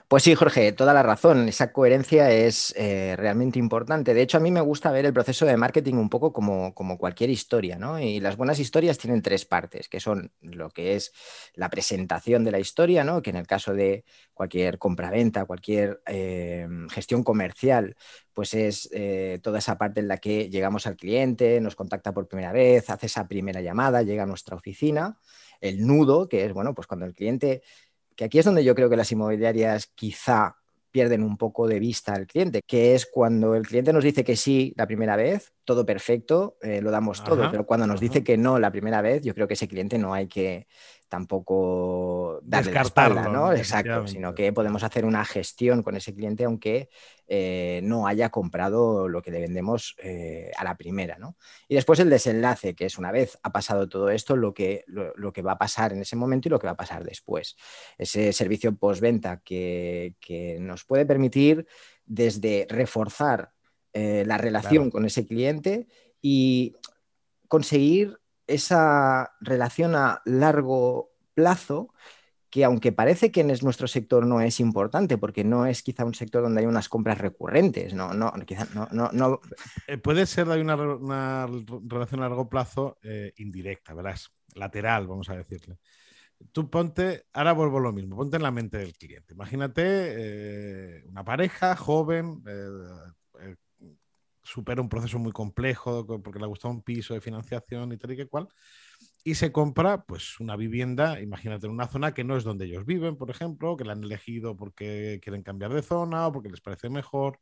Pues 0.08 0.24
sí, 0.24 0.34
Jorge, 0.34 0.72
toda 0.72 0.94
la 0.94 1.04
razón. 1.04 1.48
Esa 1.50 1.72
coherencia 1.72 2.32
es 2.32 2.74
eh, 2.78 3.16
realmente 3.16 3.60
importante. 3.60 4.16
De 4.16 4.24
hecho, 4.24 4.38
a 4.38 4.40
mí 4.40 4.50
me 4.50 4.60
gusta 4.60 4.92
ver 4.92 5.06
el 5.06 5.14
proceso 5.14 5.46
de 5.46 5.56
marketing 5.56 5.96
un 5.96 6.10
poco 6.10 6.34
como, 6.34 6.74
como, 6.74 6.98
cualquier 6.98 7.30
historia, 7.30 7.78
¿no? 7.78 8.00
Y 8.00 8.20
las 8.20 8.36
buenas 8.36 8.60
historias 8.60 8.98
tienen 8.98 9.22
tres 9.22 9.46
partes, 9.46 9.88
que 9.88 10.00
son 10.00 10.32
lo 10.42 10.72
que 10.72 10.96
es 10.96 11.14
la 11.54 11.70
presentación 11.70 12.44
de 12.44 12.52
la 12.52 12.60
historia, 12.60 13.04
¿no? 13.04 13.22
Que 13.22 13.30
en 13.30 13.36
el 13.36 13.46
caso 13.46 13.74
de 13.74 14.04
cualquier 14.34 14.80
compraventa, 14.80 15.46
cualquier 15.46 16.02
eh, 16.08 16.68
gestión 16.90 17.24
comercial, 17.24 17.96
pues 18.34 18.56
es 18.56 18.90
eh, 18.92 19.40
toda 19.44 19.60
esa 19.60 19.78
parte 19.78 20.00
en 20.00 20.08
la 20.08 20.18
que 20.18 20.50
llegamos 20.50 20.88
al 20.88 20.96
cliente, 20.96 21.62
nos 21.62 21.76
contacta 21.76 22.14
por 22.14 22.28
primera 22.28 22.52
vez, 22.52 22.90
hace 22.90 23.06
esa 23.06 23.28
primera 23.28 23.62
llamada, 23.62 24.02
llega 24.02 24.24
a 24.24 24.26
nuestra 24.26 24.56
oficina. 24.56 25.20
El 25.62 25.86
nudo, 25.86 26.30
que 26.30 26.46
es, 26.46 26.54
bueno, 26.54 26.74
pues 26.74 26.88
cuando 26.88 27.06
el 27.06 27.14
cliente 27.14 27.62
que 28.20 28.26
aquí 28.26 28.38
es 28.38 28.44
donde 28.44 28.66
yo 28.66 28.76
creo 28.76 28.90
que 28.90 28.98
las 28.98 29.10
inmobiliarias 29.14 29.94
quizá 29.96 30.58
pierden 30.92 31.24
un 31.24 31.38
poco 31.38 31.70
de 31.70 31.80
vista 31.80 32.12
al 32.12 32.28
cliente, 32.28 32.62
que 32.68 32.94
es 32.94 33.06
cuando 33.06 33.56
el 33.56 33.66
cliente 33.66 33.94
nos 33.94 34.04
dice 34.04 34.26
que 34.26 34.36
sí 34.36 34.74
la 34.76 34.88
primera 34.88 35.16
vez, 35.16 35.54
todo 35.64 35.86
perfecto, 35.86 36.58
eh, 36.62 36.82
lo 36.82 36.92
damos 36.92 37.24
todo, 37.24 37.50
pero 37.50 37.66
cuando 37.66 37.88
nos 37.88 38.02
dice 38.02 38.22
que 38.22 38.36
no 38.36 38.60
la 38.60 38.74
primera 38.74 39.02
vez, 39.02 39.22
yo 39.24 39.34
creo 39.34 39.48
que 39.48 39.54
ese 39.54 39.70
cliente 39.70 39.98
no 39.98 40.14
hay 40.14 40.28
que 40.28 40.68
tampoco 41.10 42.40
darle 42.44 42.72
la 42.72 42.84
espalda, 42.84 43.28
¿no? 43.28 43.52
Exacto, 43.52 44.08
sino 44.08 44.34
que 44.34 44.54
podemos 44.54 44.84
hacer 44.84 45.04
una 45.04 45.26
gestión 45.26 45.84
con 45.84 45.96
ese 45.96 46.14
cliente 46.14 46.46
aunque 46.46 46.90
eh, 47.28 47.82
no 47.84 48.08
haya 48.08 48.30
comprado 48.30 49.08
lo 49.10 49.22
que 49.22 49.32
le 49.32 49.42
vendemos 49.42 49.96
eh, 49.98 50.52
a 50.56 50.64
la 50.64 50.78
primera, 50.78 51.18
¿no? 51.18 51.36
Y 51.68 51.76
después 51.76 52.00
el 52.00 52.10
desenlace, 52.10 52.76
que 52.76 52.86
es 52.86 52.98
una 52.98 53.12
vez 53.12 53.38
ha 53.44 53.52
pasado 53.52 53.90
todo 53.90 54.10
esto, 54.10 54.36
lo 54.36 54.54
que, 54.54 54.86
lo, 54.88 55.34
que 55.34 55.42
va 55.42 55.54
a 55.54 55.58
pasar 55.58 55.92
en 55.92 56.02
ese 56.02 56.16
momento 56.16 56.48
y 56.48 56.52
lo 56.52 56.60
que 56.60 56.68
va 56.68 56.74
a 56.74 56.78
pasar 56.78 57.04
después. 57.04 57.58
Ese 57.98 58.32
servicio 58.32 58.76
postventa 58.76 59.42
que, 59.44 60.16
que 60.20 60.58
nos 60.60 60.86
puede 60.86 61.06
permitir 61.06 61.68
desde 62.06 62.68
reforzar 62.70 63.52
eh, 63.94 64.24
la 64.26 64.38
relación 64.38 64.92
con 64.92 65.06
ese 65.06 65.26
cliente 65.26 65.88
y 66.22 66.76
conseguir 67.48 68.19
esa 68.50 69.34
relación 69.42 69.96
a 69.96 70.22
largo 70.26 71.12
plazo 71.34 71.94
que 72.50 72.66
aunque 72.66 72.92
parece 72.92 73.32
que 73.32 73.42
en 73.42 73.48
nuestro 73.62 73.88
sector 73.88 74.26
no 74.26 74.42
es 74.42 74.60
importante, 74.60 75.18
porque 75.18 75.44
no 75.44 75.66
es 75.66 75.84
quizá 75.84 76.04
un 76.04 76.16
sector 76.16 76.42
donde 76.42 76.62
hay 76.62 76.66
unas 76.66 76.90
compras 76.90 77.20
recurrentes, 77.20 77.94
no, 77.94 78.14
no, 78.14 78.34
quizá 78.46 78.68
no, 78.74 78.88
no, 79.12 79.40
eh, 79.88 79.98
Puede 79.98 80.26
ser 80.26 80.48
de 80.48 80.60
una, 80.60 80.76
una, 80.76 81.48
relación 81.88 82.22
a 82.22 82.30
largo 82.30 82.50
plazo 82.50 82.98
eh, 83.04 83.34
indirecta, 83.38 83.94
verás, 83.94 84.32
lateral, 84.56 85.08
vamos 85.08 85.30
a 85.30 85.36
decirle. 85.36 85.78
Tú 86.52 86.70
ponte, 86.70 87.26
ahora 87.34 87.52
vuelvo 87.52 87.78
a 87.78 87.82
lo 87.82 87.92
mismo, 87.92 88.16
ponte 88.16 88.38
en 88.38 88.44
la 88.44 88.52
mente 88.52 88.78
del 88.78 88.94
cliente. 88.94 89.34
Imagínate 89.34 89.84
eh, 89.86 91.04
una 91.08 91.24
pareja 91.24 91.76
joven, 91.76 92.42
supera 94.50 94.82
un 94.82 94.90
proceso 94.90 95.20
muy 95.20 95.32
complejo 95.32 96.06
porque 96.24 96.40
le 96.40 96.46
ha 96.46 96.48
gustado 96.48 96.74
un 96.74 96.82
piso 96.82 97.14
de 97.14 97.22
financiación 97.22 97.92
y 97.92 97.98
tal 97.98 98.12
y 98.12 98.18
que 98.18 98.28
cual, 98.28 98.48
y 99.24 99.36
se 99.36 99.52
compra 99.52 100.04
pues 100.06 100.40
una 100.40 100.56
vivienda, 100.56 101.22
imagínate, 101.22 101.68
en 101.68 101.74
una 101.74 101.88
zona 101.88 102.14
que 102.14 102.24
no 102.24 102.36
es 102.36 102.44
donde 102.44 102.66
ellos 102.66 102.86
viven, 102.86 103.16
por 103.16 103.30
ejemplo, 103.30 103.78
que 103.78 103.84
la 103.84 103.94
han 103.94 104.04
elegido 104.04 104.56
porque 104.56 105.20
quieren 105.22 105.44
cambiar 105.44 105.74
de 105.74 105.84
zona 105.84 106.28
o 106.28 106.32
porque 106.32 106.50
les 106.50 106.62
parece 106.62 106.90
mejor 106.90 107.40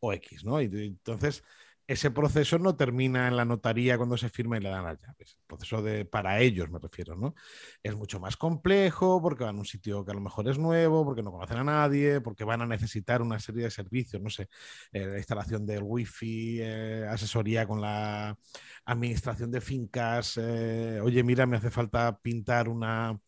o 0.00 0.12
X, 0.12 0.44
¿no? 0.44 0.60
Y, 0.62 0.66
entonces 0.66 1.42
ese 1.86 2.10
proceso 2.10 2.58
no 2.58 2.76
termina 2.76 3.28
en 3.28 3.36
la 3.36 3.44
notaría 3.44 3.96
cuando 3.96 4.16
se 4.16 4.28
firma 4.28 4.56
y 4.56 4.60
le 4.60 4.68
dan 4.70 4.84
las 4.84 4.98
llaves. 5.00 5.38
El 5.40 5.46
proceso 5.46 5.82
de, 5.82 6.04
para 6.04 6.40
ellos 6.40 6.68
me 6.70 6.78
refiero, 6.80 7.16
¿no? 7.16 7.34
Es 7.82 7.94
mucho 7.94 8.18
más 8.20 8.36
complejo 8.36 9.22
porque 9.22 9.44
van 9.44 9.56
a 9.56 9.58
un 9.60 9.64
sitio 9.64 10.04
que 10.04 10.10
a 10.10 10.14
lo 10.14 10.20
mejor 10.20 10.48
es 10.48 10.58
nuevo, 10.58 11.04
porque 11.04 11.22
no 11.22 11.30
conocen 11.30 11.58
a 11.58 11.64
nadie, 11.64 12.20
porque 12.20 12.44
van 12.44 12.62
a 12.62 12.66
necesitar 12.66 13.22
una 13.22 13.38
serie 13.38 13.64
de 13.64 13.70
servicios, 13.70 14.20
no 14.22 14.30
sé, 14.30 14.48
eh, 14.92 15.06
la 15.06 15.18
instalación 15.18 15.64
del 15.66 15.82
wifi, 15.84 16.58
eh, 16.60 17.06
asesoría 17.08 17.66
con 17.66 17.80
la 17.80 18.36
administración 18.84 19.50
de 19.50 19.60
fincas, 19.60 20.38
eh, 20.42 21.00
oye, 21.02 21.22
mira, 21.22 21.46
me 21.46 21.56
hace 21.56 21.70
falta 21.70 22.18
pintar 22.20 22.68
una 22.68 23.18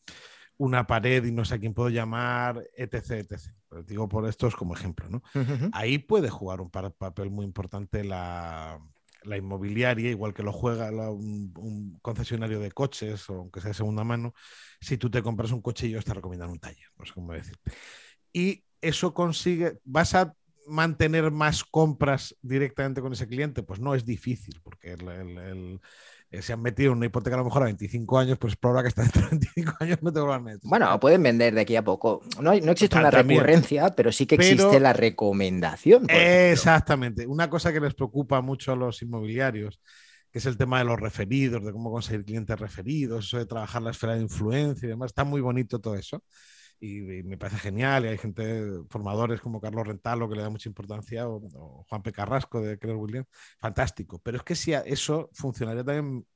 una 0.58 0.86
pared 0.86 1.24
y 1.24 1.32
no 1.32 1.44
sé 1.44 1.54
a 1.54 1.58
quién 1.60 1.74
puedo 1.74 1.88
llamar, 1.88 2.62
etc. 2.76 3.12
etc. 3.12 3.57
digo 3.86 4.08
por 4.08 4.28
estos 4.28 4.56
como 4.56 4.74
ejemplo. 4.74 5.08
¿no? 5.08 5.22
Ahí 5.72 5.98
puede 5.98 6.30
jugar 6.30 6.60
un 6.60 6.70
papel 6.70 7.30
muy 7.30 7.44
importante 7.44 8.04
la, 8.04 8.80
inmobiliaria, 9.24 10.10
igual 10.10 10.32
que 10.32 10.42
lo 10.42 10.52
juega 10.52 10.90
un, 11.10 11.98
concesionario 12.02 12.60
de 12.60 12.72
coches 12.72 13.28
o 13.30 13.34
aunque 13.34 13.60
sea 13.60 13.68
de 13.68 13.74
segunda 13.74 14.04
mano. 14.04 14.34
Si 14.80 14.96
tú 14.96 15.10
te 15.10 15.22
compras 15.22 15.52
un 15.52 15.62
coche, 15.62 15.90
yo 15.90 16.02
te 16.02 16.14
recomiendan 16.14 16.50
un 16.50 16.58
taller, 16.58 16.88
no 16.96 17.04
sé 17.04 17.12
cómo 17.12 17.32
decirte. 17.32 17.72
Y 18.32 18.64
eso 18.80 19.12
consigue, 19.12 19.78
vas 19.84 20.14
a 20.14 20.34
mantener 20.66 21.30
más 21.30 21.64
compras 21.64 22.36
directamente 22.42 23.00
con 23.00 23.12
ese 23.12 23.26
cliente, 23.26 23.62
pues 23.62 23.80
no 23.80 23.94
es 23.94 24.04
difícil, 24.04 24.60
porque 24.62 24.92
el 24.92 25.80
eh, 26.30 26.42
se 26.42 26.52
han 26.52 26.60
metido 26.60 26.92
en 26.92 26.98
una 26.98 27.06
hipoteca 27.06 27.36
a 27.36 27.38
lo 27.38 27.44
mejor 27.44 27.62
a 27.62 27.66
25 27.66 28.18
años, 28.18 28.38
pues 28.38 28.52
es 28.52 28.58
probable 28.58 28.84
que 28.84 28.88
hasta 28.88 29.02
dentro 29.02 29.22
de 29.22 29.28
25 29.28 29.76
años 29.80 29.98
no 30.02 30.12
te 30.12 30.20
vuelvan 30.20 30.40
a 30.40 30.44
meter. 30.44 30.60
Bueno, 30.62 31.00
pueden 31.00 31.22
vender 31.22 31.54
de 31.54 31.62
aquí 31.62 31.76
a 31.76 31.82
poco. 31.82 32.22
No, 32.40 32.54
no 32.54 32.72
existe 32.72 32.98
una 32.98 33.10
recurrencia, 33.10 33.94
pero 33.94 34.12
sí 34.12 34.26
que 34.26 34.34
existe 34.34 34.80
la 34.80 34.92
recomendación. 34.92 36.06
Exactamente. 36.08 37.26
Una 37.26 37.48
cosa 37.48 37.72
que 37.72 37.80
les 37.80 37.94
preocupa 37.94 38.40
mucho 38.40 38.72
a 38.72 38.76
los 38.76 39.00
inmobiliarios, 39.02 39.80
que 40.30 40.38
es 40.38 40.46
el 40.46 40.58
tema 40.58 40.78
de 40.78 40.84
los 40.84 41.00
referidos, 41.00 41.64
de 41.64 41.72
cómo 41.72 41.90
conseguir 41.90 42.24
clientes 42.24 42.58
referidos, 42.58 43.26
eso 43.26 43.38
de 43.38 43.46
trabajar 43.46 43.80
la 43.80 43.90
esfera 43.90 44.14
de 44.14 44.22
influencia 44.22 44.86
y 44.86 44.90
demás. 44.90 45.10
Está 45.10 45.24
muy 45.24 45.40
bonito 45.40 45.78
todo 45.78 45.94
eso 45.94 46.22
y, 46.80 47.00
me 47.24 47.36
parece 47.36 47.58
genial. 47.58 48.04
Y 48.04 48.08
hay 48.08 48.18
gente, 48.18 48.82
formadores 48.88 49.40
como 49.40 49.60
Carlos 49.60 49.86
Rentalo, 49.86 50.28
que 50.28 50.36
le 50.36 50.42
da 50.42 50.50
mucha 50.50 50.68
importancia, 50.68 51.28
o, 51.28 51.84
Juan 51.88 52.02
P. 52.02 52.12
Carrasco 52.12 52.60
de 52.60 52.78
Keller 52.78 52.96
Williams, 52.96 53.28
fantástico. 53.58 54.20
Pero 54.22 54.38
es 54.38 54.42
que 54.42 54.54
si 54.54 54.72
eso 54.72 55.30
funcionaría 55.32 55.84
también 55.84 56.26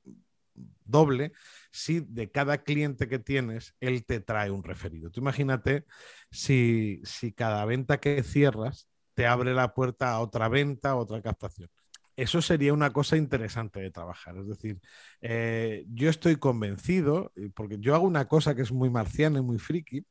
doble 0.85 1.31
si 1.71 2.01
de 2.01 2.29
cada 2.31 2.59
cliente 2.59 3.07
que 3.07 3.19
tienes, 3.19 3.75
él 3.79 4.05
te 4.05 4.19
trae 4.19 4.51
un 4.51 4.63
referido. 4.63 5.09
Tú 5.09 5.21
imagínate 5.21 5.85
si, 6.31 7.01
si 7.03 7.33
cada 7.33 7.65
venta 7.65 7.99
que 7.99 8.23
cierras 8.23 8.87
te 9.15 9.25
abre 9.27 9.53
la 9.53 9.73
puerta 9.73 10.11
a 10.11 10.19
otra 10.19 10.47
venta, 10.49 10.91
a 10.91 10.95
otra 10.95 11.21
captación 11.21 11.69
eso 12.15 12.41
sería 12.41 12.73
una 12.73 12.91
cosa 12.91 13.17
interesante 13.17 13.79
de 13.79 13.91
trabajar. 13.91 14.37
Es 14.37 14.47
decir, 14.47 14.79
eh, 15.21 15.85
yo 15.89 16.09
estoy 16.09 16.35
convencido, 16.35 17.31
porque 17.55 17.77
yo 17.79 17.95
hago 17.95 18.05
una 18.05 18.27
cosa 18.27 18.55
que 18.55 18.61
es 18.61 18.71
muy 18.71 18.89
marciana 18.89 19.39
y 19.39 19.41
muy 19.41 19.59
friki, 19.59 20.05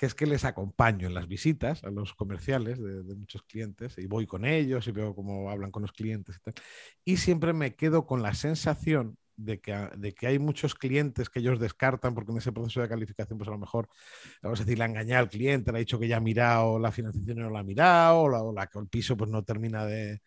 que 0.00 0.06
es 0.06 0.14
que 0.14 0.24
les 0.24 0.46
acompaño 0.46 1.08
en 1.08 1.12
las 1.12 1.28
visitas 1.28 1.84
a 1.84 1.90
los 1.90 2.14
comerciales 2.14 2.82
de, 2.82 3.14
muchos 3.16 3.42
clientes 3.42 3.98
y 3.98 4.06
voy 4.06 4.26
con 4.26 4.46
ellos 4.46 4.86
y 4.88 4.92
veo 4.92 5.14
cómo 5.14 5.50
hablan 5.50 5.70
con 5.70 5.82
los 5.82 5.92
clientes 5.92 6.36
y 6.36 6.40
tal. 6.40 6.54
Y 7.04 7.18
siempre 7.18 7.52
me 7.52 7.74
quedo 7.74 8.06
con 8.06 8.22
la 8.22 8.32
sensación 8.32 9.18
de 9.36 9.60
que, 9.60 9.74
de 9.98 10.14
que, 10.14 10.26
hay 10.26 10.38
muchos 10.38 10.74
clientes 10.74 11.28
que 11.28 11.40
ellos 11.40 11.60
descartan 11.60 12.14
porque 12.14 12.32
en 12.32 12.38
ese 12.38 12.50
proceso 12.50 12.80
de 12.80 12.88
calificación, 12.88 13.38
pues 13.38 13.48
a 13.48 13.52
lo 13.52 13.58
mejor, 13.58 13.88
vamos 14.42 14.60
a 14.60 14.64
decir, 14.64 14.78
le 14.78 14.84
ha 14.84 14.86
engañado 14.86 15.20
al 15.20 15.28
cliente, 15.28 15.70
le 15.70 15.76
ha 15.76 15.80
dicho 15.80 15.98
que 15.98 16.08
ya 16.08 16.16
ha 16.16 16.20
mirado 16.20 16.78
la 16.78 16.92
financiación 16.92 17.36
y 17.38 17.40
no 17.42 17.50
la 17.50 17.58
ha 17.60 17.62
mirado, 17.62 18.20
o, 18.20 18.28
la, 18.30 18.70
o 18.72 18.80
el 18.80 18.88
piso 18.88 19.18
pues 19.18 19.30
no 19.30 19.42
termina 19.44 19.84
de, 19.84 20.22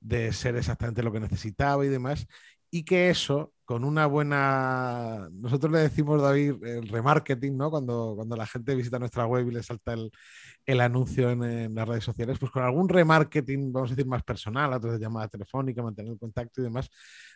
de 0.00 0.32
ser 0.32 0.56
exactamente 0.56 1.02
lo 1.02 1.12
que 1.12 1.20
necesitaba 1.20 1.84
y 1.84 1.88
demás, 1.88 2.26
y 2.70 2.84
que 2.84 3.10
eso, 3.10 3.52
con 3.68 3.84
una 3.84 4.06
buena, 4.06 5.28
nosotros 5.30 5.70
le 5.70 5.80
decimos, 5.80 6.22
David, 6.22 6.54
el 6.64 6.88
remarketing, 6.88 7.54
¿no? 7.54 7.70
Cuando, 7.70 8.14
cuando 8.16 8.34
la 8.34 8.46
gente 8.46 8.74
visita 8.74 8.98
nuestra 8.98 9.26
web 9.26 9.46
y 9.46 9.50
le 9.50 9.62
salta 9.62 9.92
el, 9.92 10.10
el 10.64 10.80
anuncio 10.80 11.30
en, 11.30 11.74
las 11.74 11.86
redes 11.86 12.04
sociales, 12.04 12.38
pues 12.38 12.50
con 12.50 12.62
algún 12.62 12.88
remarketing, 12.88 13.70
vamos 13.70 13.90
a 13.90 13.94
decir, 13.94 14.06
más 14.06 14.22
personal, 14.22 14.72
a 14.72 14.80
través 14.80 14.98
de 14.98 15.04
llamada 15.04 15.28
telefónica, 15.28 15.82
mantener 15.82 16.12
el 16.12 16.18
contacto 16.18 16.62
y 16.62 16.64
demás, 16.64 16.88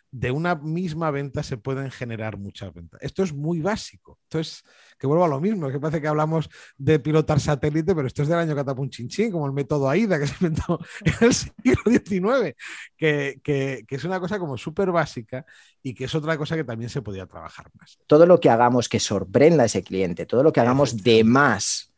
de 0.09 0.31
una 0.31 0.55
misma 0.55 1.11
venta 1.11 1.43
se 1.43 1.57
pueden 1.57 1.91
generar 1.91 2.37
muchas 2.37 2.73
ventas. 2.73 2.99
Esto 3.03 3.21
es 3.21 3.31
muy 3.31 3.61
básico. 3.61 4.19
Esto 4.23 4.39
es, 4.39 4.63
que 4.97 5.07
vuelvo 5.07 5.25
a 5.25 5.27
lo 5.27 5.39
mismo, 5.39 5.69
que 5.69 5.79
parece 5.79 6.01
que 6.01 6.07
hablamos 6.07 6.49
de 6.77 6.99
pilotar 6.99 7.39
satélite, 7.39 7.93
pero 7.93 8.07
esto 8.07 8.23
es 8.23 8.27
del 8.27 8.39
año 8.39 8.55
Catapun 8.55 8.89
Chinchín, 8.89 9.31
como 9.31 9.45
el 9.45 9.53
método 9.53 9.89
AIDA 9.89 10.19
que 10.19 10.27
se 10.27 10.35
inventó 10.39 10.79
en 11.05 11.13
el 11.21 11.33
siglo 11.33 11.81
XIX, 11.85 12.55
que, 12.97 13.39
que, 13.43 13.83
que 13.87 13.95
es 13.95 14.03
una 14.03 14.19
cosa 14.19 14.39
como 14.39 14.57
súper 14.57 14.91
básica 14.91 15.45
y 15.81 15.93
que 15.93 16.05
es 16.05 16.13
otra 16.23 16.37
cosa 16.37 16.55
que 16.55 16.63
también 16.63 16.89
se 16.89 17.01
podía 17.01 17.25
trabajar 17.25 17.69
más. 17.77 17.99
Todo 18.07 18.25
lo 18.25 18.39
que 18.39 18.49
hagamos 18.49 18.89
que 18.89 18.99
sorprenda 18.99 19.63
a 19.63 19.65
ese 19.65 19.83
cliente, 19.83 20.25
todo 20.25 20.43
lo 20.43 20.53
que 20.53 20.61
hagamos 20.61 21.03
de 21.03 21.23
más 21.23 21.91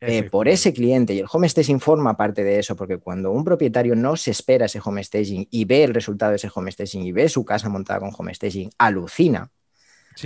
eh, 0.00 0.24
por 0.24 0.46
ese 0.46 0.72
cliente 0.72 1.14
y 1.14 1.18
el 1.18 1.26
home 1.30 1.48
staging 1.48 1.80
forma 1.80 2.16
parte 2.16 2.44
de 2.44 2.58
eso, 2.58 2.76
porque 2.76 2.98
cuando 2.98 3.32
un 3.32 3.44
propietario 3.44 3.96
no 3.96 4.16
se 4.16 4.30
espera 4.30 4.66
ese 4.66 4.80
home 4.82 5.02
staging 5.02 5.48
y 5.50 5.64
ve 5.64 5.84
el 5.84 5.94
resultado 5.94 6.30
de 6.30 6.36
ese 6.36 6.50
home 6.54 6.70
staging 6.70 7.02
y 7.02 7.12
ve 7.12 7.28
su 7.28 7.44
casa 7.44 7.68
montada 7.68 8.00
con 8.00 8.10
home 8.16 8.34
staging, 8.34 8.70
alucina, 8.78 9.50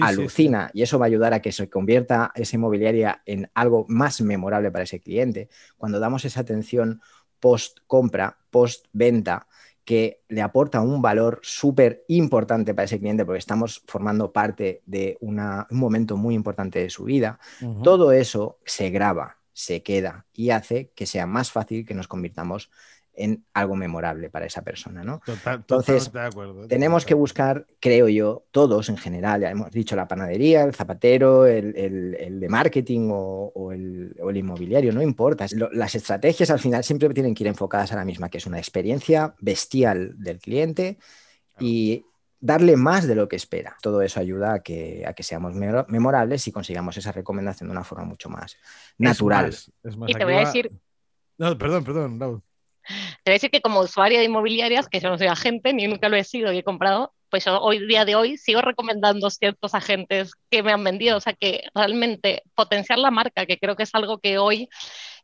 alucina 0.01 0.71
y 0.75 0.83
eso 0.83 0.99
va 0.99 1.07
a 1.07 1.09
ayudar 1.09 1.33
a 1.33 1.41
que 1.41 1.53
se 1.53 1.71
convierta 1.71 2.33
esa 2.35 2.57
inmobiliaria 2.57 3.23
en 3.27 3.51
algo 3.55 3.87
más 3.89 4.21
memorable 4.21 4.71
para 4.71 4.85
ese 4.85 5.01
cliente. 5.01 5.49
Cuando 5.79 5.99
damos 5.99 6.25
esa 6.25 6.41
atención 6.41 7.01
post 7.39 7.79
compra, 7.87 8.39
post 8.51 8.87
venta, 8.93 9.47
que 9.85 10.23
le 10.29 10.43
aporta 10.43 10.81
un 10.81 11.03
valor 11.03 11.41
súper 11.43 12.05
importante 12.09 12.75
para 12.75 12.85
ese 12.85 12.99
cliente 12.99 13.25
porque 13.25 13.39
estamos 13.39 13.83
formando 13.87 14.33
parte 14.33 14.83
de 14.87 15.17
un 15.21 15.41
momento 15.71 16.17
muy 16.17 16.35
importante 16.35 16.81
de 16.81 16.91
su 16.91 17.05
vida, 17.05 17.39
todo 17.83 18.13
eso 18.13 18.59
se 18.65 18.91
graba 18.91 19.41
se 19.53 19.83
queda 19.83 20.27
y 20.33 20.51
hace 20.51 20.91
que 20.95 21.05
sea 21.05 21.27
más 21.27 21.53
fácil 21.53 21.85
que 21.85 21.95
nos 21.95 22.09
convirtamos 22.09 22.71
en 23.21 23.45
algo 23.53 23.77
memorable 23.77 24.31
para 24.31 24.47
esa 24.47 24.63
persona, 24.63 25.05
¿no? 25.05 25.21
Entonces, 25.47 26.11
tenemos 26.69 27.05
que 27.05 27.15
buscar, 27.15 27.67
creo 27.79 28.09
yo, 28.09 28.47
todos 28.51 28.89
en 28.89 28.97
general, 28.97 29.43
ya 29.43 29.51
hemos 29.51 29.71
dicho 29.71 29.95
la 29.95 30.09
panadería, 30.09 30.63
el 30.63 30.75
zapatero, 30.75 31.47
el, 31.47 32.41
de 32.41 32.49
marketing 32.49 33.11
o, 33.13 33.73
el, 33.73 34.37
inmobiliario, 34.37 34.93
no 34.93 35.03
importa. 35.03 35.47
las 35.73 35.95
estrategias 35.95 36.51
al 36.51 36.59
final 36.59 36.83
siempre 36.83 37.09
tienen 37.11 37.35
que 37.35 37.45
ir 37.45 37.49
enfocadas 37.49 37.93
a 37.93 37.97
la 37.97 38.05
misma, 38.05 38.29
que 38.29 38.39
es 38.39 38.47
una 38.47 38.59
experiencia 38.59 39.35
bestial 39.41 40.15
del 40.17 40.39
cliente 40.39 40.99
y 41.59 42.05
darle 42.41 42.77
más 42.77 43.07
de 43.07 43.15
lo 43.15 43.29
que 43.29 43.37
espera. 43.37 43.77
Todo 43.83 44.01
eso 44.01 44.19
ayuda 44.19 44.55
a 44.55 44.61
que, 44.61 45.05
a 45.07 45.13
que 45.13 45.23
seamos 45.23 45.55
memorables 45.55 46.49
y 46.49 46.53
consigamos 46.53 46.97
esa 46.97 47.13
recomendación 47.13 47.69
de 47.69 47.73
una 47.73 47.85
forma 47.85 48.05
mucho 48.05 48.31
más 48.31 48.57
natural. 48.97 49.55
y 50.07 50.15
te 50.15 50.25
voy 50.25 50.35
a 50.35 50.41
decir... 50.41 50.73
No, 51.37 51.57
perdón, 51.57 51.85
perdón, 51.85 52.43
Te 52.87 53.31
voy 53.31 53.33
a 53.33 53.35
decir 53.35 53.51
que 53.51 53.61
como 53.61 53.81
usuaria 53.81 54.19
de 54.19 54.25
inmobiliarias, 54.25 54.89
que 54.89 55.01
yo 55.01 55.09
no 55.09 55.19
soy 55.19 55.29
agente, 55.29 55.73
ni 55.73 55.87
nunca 55.87 56.09
lo 56.09 56.17
he 56.17 56.25
sido 56.25 56.53
y 56.53 56.59
he 56.59 56.63
comprado, 56.63 57.13
pues 57.31 57.45
yo 57.45 57.61
hoy 57.61 57.87
día 57.87 58.05
de 58.05 58.17
hoy 58.17 58.37
sigo 58.37 58.61
recomendando 58.61 59.31
ciertos 59.31 59.75
agentes 59.75 60.33
que 60.51 60.63
me 60.63 60.73
han 60.73 60.83
vendido, 60.83 61.17
o 61.17 61.21
sea 61.21 61.33
que 61.33 61.65
realmente 61.75 62.43
potenciar 62.55 62.99
la 62.99 63.11
marca, 63.11 63.47
que 63.47 63.59
creo 63.59 63.77
que 63.77 63.85
es 63.85 63.95
algo 63.95 64.19
que 64.19 64.39
hoy 64.39 64.69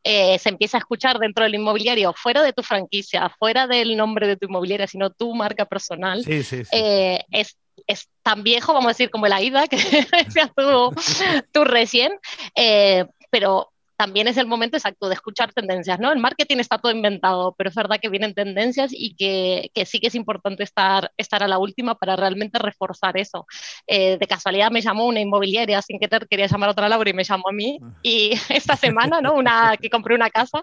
eh, 0.05 0.39
se 0.39 0.49
empieza 0.49 0.77
a 0.77 0.81
escuchar 0.81 1.19
dentro 1.19 1.45
del 1.45 1.57
inmobiliario, 1.57 2.15
fuera 2.17 2.43
de 2.43 2.53
tu 2.53 2.63
franquicia, 2.63 3.29
fuera 3.39 3.67
del 3.67 3.97
nombre 3.97 4.29
de 4.29 4.37
tu 4.37 4.47
inmobiliaria, 4.47 4.87
sino 4.87 5.11
tu 5.11 5.35
marca 5.35 5.67
personal, 5.67 6.23
eh, 6.29 7.25
es, 7.31 7.59
es, 7.87 8.09
tan 8.23 8.43
viejo, 8.43 8.73
vamos 8.73 8.87
a 8.87 8.91
decir, 8.91 9.11
como 9.11 9.27
la 9.27 9.43
ida 9.43 9.67
que 9.67 9.77
decías 10.25 10.51
tú, 10.57 10.93
tú 11.53 11.65
recién, 11.65 12.13
eh, 12.55 13.05
pero 13.31 13.73
también 13.97 14.29
es 14.29 14.37
el 14.37 14.47
momento 14.47 14.77
exacto 14.77 15.09
de 15.09 15.15
escuchar 15.15 15.53
tendencias, 15.53 15.99
¿no? 15.99 16.13
El 16.13 16.21
marketing 16.21 16.59
está 16.59 16.79
todo 16.79 16.93
inventado, 16.93 17.55
pero 17.57 17.71
es 17.71 17.77
verdad 17.77 17.99
que 18.01 18.09
vienen 18.09 18.35
tendencias 18.35 18.91
y 18.93 19.15
que, 19.17 19.71
que 19.75 19.87
sí 19.87 20.01
que 20.01 20.09
es 20.09 20.15
importante 20.15 20.63
estar, 20.63 21.11
estar 21.17 21.43
a 21.43 21.49
la 21.49 21.59
última 21.59 21.95
para 21.95 22.17
realmente 22.17 22.59
reforzar 22.59 23.17
eso. 23.17 23.47
Eh, 23.87 24.19
de 24.19 24.27
casualidad 24.27 24.71
me 24.71 24.83
llamó 24.83 25.07
una 25.07 25.21
inmobiliaria 25.21 25.81
sin 25.83 25.99
que 25.99 26.09
te 26.09 26.21
quería 26.29 26.47
llamar 26.47 26.69
a 26.69 26.73
otra 26.73 26.89
Laura 26.89 27.11
y 27.11 27.15
me 27.15 27.25
llamó 27.25 27.49
a 27.49 27.53
mí. 27.53 27.79
Ah. 27.83 27.87
Y 28.03 28.33
esta 28.51 28.77
semana, 28.77 29.21
¿no? 29.21 29.35
Una 29.35 29.77
que 29.81 29.91
compré 29.91 30.15
una 30.15 30.31
casa 30.31 30.63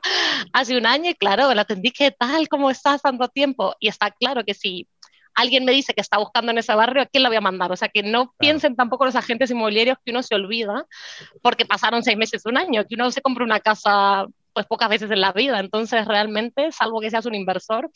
hace 0.54 0.78
un 0.78 0.86
año 0.86 1.10
y 1.10 1.16
claro, 1.16 1.54
la 1.54 1.64
atendí, 1.64 1.92
¿qué 1.92 2.12
tal? 2.12 2.48
¿Cómo 2.48 2.70
estás? 2.70 3.02
Tanto 3.02 3.28
tiempo. 3.30 3.76
Y 3.80 3.88
está 3.88 4.12
claro 4.12 4.44
que 4.44 4.54
sí 4.54 4.88
alguien 5.36 5.66
me 5.66 5.72
dice 5.72 5.94
que 5.94 6.02
está 6.02 6.18
buscando 6.18 6.52
en 6.52 6.58
ese 6.58 6.74
barrio, 6.74 7.04
¿a 7.04 7.06
quién 7.06 7.24
la 7.24 7.30
voy 7.30 7.38
a 7.38 7.42
mandar? 7.42 7.72
O 7.72 7.76
sea, 7.76 7.90
que 7.90 8.04
no 8.04 8.34
piensen 8.38 8.76
tampoco 8.76 9.06
los 9.06 9.16
agentes 9.16 9.52
inmobiliarios 9.52 9.98
que 10.04 10.12
uno 10.12 10.24
se 10.24 10.36
olvida 10.36 10.86
porque 11.42 11.66
pasaron 11.66 12.04
seis 12.04 12.18
meses, 12.18 12.46
un 12.46 12.58
año, 12.58 12.86
que 12.88 12.96
uno 12.96 13.12
se 13.12 13.22
compra 13.22 13.44
una 13.44 13.60
casa 13.60 14.26
pues 14.54 14.68
pocas 14.68 14.90
veces 14.90 15.10
en 15.12 15.22
la 15.22 15.34
vida. 15.34 15.60
Entonces, 15.60 16.06
realmente, 16.06 16.72
salvo 16.72 17.02
que 17.02 17.10
seas 17.10 17.26
un 17.26 17.36
inversor, 17.36 17.90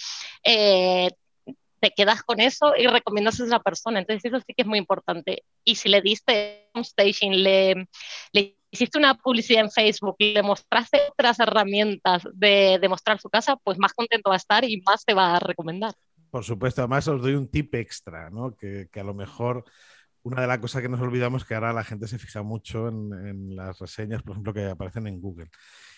eh, 0.44 1.10
te 1.80 1.92
quedas 1.92 2.24
con 2.24 2.40
eso 2.40 2.74
y 2.76 2.88
recomiendas 2.88 3.40
a 3.40 3.46
esa 3.46 3.60
persona. 3.60 4.00
Entonces, 4.00 4.26
eso 4.26 4.40
sí 4.40 4.54
que 4.56 4.64
es 4.64 4.68
muy 4.68 4.80
importante. 4.80 5.44
Y 5.64 5.76
si 5.76 5.90
le 5.90 6.02
diste 6.02 6.70
un 6.74 6.84
staging, 6.84 7.44
le, 7.44 7.88
le 8.32 8.58
hiciste 8.72 8.98
una 8.98 9.16
publicidad 9.16 9.64
en 9.64 9.72
Facebook 9.72 10.16
le 10.20 10.42
mostraste 10.44 11.00
otras 11.12 11.40
herramientas 11.40 12.24
de, 12.34 12.80
de 12.82 12.90
mostrar 12.90 13.20
su 13.20 13.30
casa, 13.30 13.56
pues 13.58 13.78
más 13.78 13.94
contento 13.94 14.30
va 14.30 14.36
a 14.36 14.38
estar 14.38 14.64
y 14.64 14.82
más 14.82 15.06
te 15.06 15.14
va 15.14 15.36
a 15.36 15.40
recomendar. 15.40 15.94
Por 16.38 16.46
supuesto, 16.46 16.82
además 16.82 17.08
os 17.08 17.20
doy 17.20 17.34
un 17.34 17.48
tip 17.48 17.74
extra, 17.74 18.30
¿no? 18.30 18.56
Que, 18.56 18.88
a 18.94 19.04
lo 19.04 19.16
mejor 19.16 19.64
una 20.22 20.40
de 20.40 20.46
las 20.46 20.60
cosas 20.60 20.84
que 20.84 20.88
nos 20.88 21.02
olvidamos 21.02 21.42
es 21.42 21.48
que 21.48 21.56
ahora 21.56 21.74
la 21.74 21.84
gente 21.84 22.08
se 22.08 22.20
fija 22.20 22.44
mucho 22.44 22.90
en, 22.90 23.56
las 23.56 23.80
reseñas, 23.80 24.22
por 24.22 24.34
ejemplo, 24.34 24.54
que 24.54 24.68
aparecen 24.68 25.08
en 25.08 25.20
Google. 25.20 25.50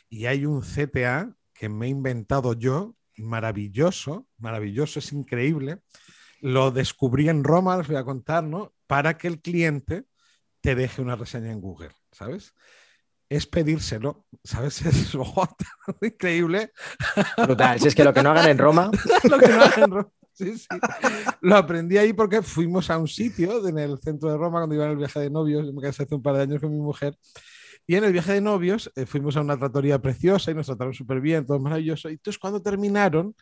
Y 0.08 0.28
hay 0.28 0.46
un 0.46 0.62
CTA 0.62 1.36
que 1.54 1.68
me 1.68 1.88
he 1.88 1.90
inventado 1.90 2.54
yo, 2.54 2.96
maravilloso, 3.18 4.30
maravilloso, 4.38 5.00
es 5.00 5.12
increíble. 5.12 5.80
Lo 6.40 6.72
descubrí 6.72 7.28
en 7.28 7.44
Roma, 7.44 7.76
les 7.76 7.90
voy 7.90 7.98
a 7.98 8.06
contar, 8.06 8.46
¿no? 8.46 8.74
Para 8.88 9.18
que 9.18 9.28
el 9.28 9.42
cliente 9.42 10.06
te 10.62 10.74
deje 10.74 11.02
una 11.02 11.18
reseña 11.18 11.52
en 11.52 11.60
Google, 11.60 11.92
¿sabes? 12.14 12.54
es 13.28 13.46
pedírselo, 13.46 14.26
¿sabes? 14.44 14.82
Es 14.86 15.16
increíble. 16.02 16.72
Brutal, 17.38 17.80
si 17.80 17.90
es 17.90 17.96
que 17.96 18.04
lo 18.04 18.14
que 18.14 18.24
no 18.24 18.32
hagan 18.32 18.50
en 18.50 18.58
Roma. 18.58 18.90
lo 19.30 19.38
que 19.38 19.48
no 19.50 19.62
hagan 19.62 19.84
en 19.84 19.92
Roma. 19.92 20.12
Sí, 20.40 20.58
sí. 20.58 20.68
Lo 21.42 21.58
aprendí 21.58 21.98
ahí 21.98 22.14
porque 22.14 22.42
fuimos 22.42 22.90
a 22.90 22.98
un 22.98 23.10
sitio 23.10 23.68
en 23.68 23.78
el 23.78 24.00
centro 24.00 24.32
de 24.32 24.38
Roma 24.38 24.60
cuando 24.60 24.76
iba 24.76 24.86
en 24.86 24.92
el 24.92 24.98
viaje 24.98 25.20
de 25.20 25.30
novios, 25.30 25.74
me 25.74 25.82
casé 25.82 26.04
hace 26.04 26.16
un 26.16 26.22
par 26.22 26.38
de 26.38 26.44
años 26.44 26.62
con 26.62 26.72
mi 26.72 26.80
mujer. 26.80 27.18
Y 27.86 27.96
en 27.96 28.06
el 28.06 28.14
viaje 28.14 28.32
de 28.34 28.40
novios 28.40 28.90
eh, 28.96 29.06
fuimos 29.06 29.36
a 29.36 29.42
una 29.42 29.58
tratoría 29.58 30.00
preciosa 30.00 30.52
y 30.52 30.54
nos 30.54 30.68
trataron 30.68 30.94
súper 30.94 31.20
bien, 31.20 31.46
todo 31.46 31.60
maravilloso. 31.60 32.10
Y 32.10 32.14
entonces 32.14 32.40
cuando 32.40 32.62
terminaron, 32.62 33.36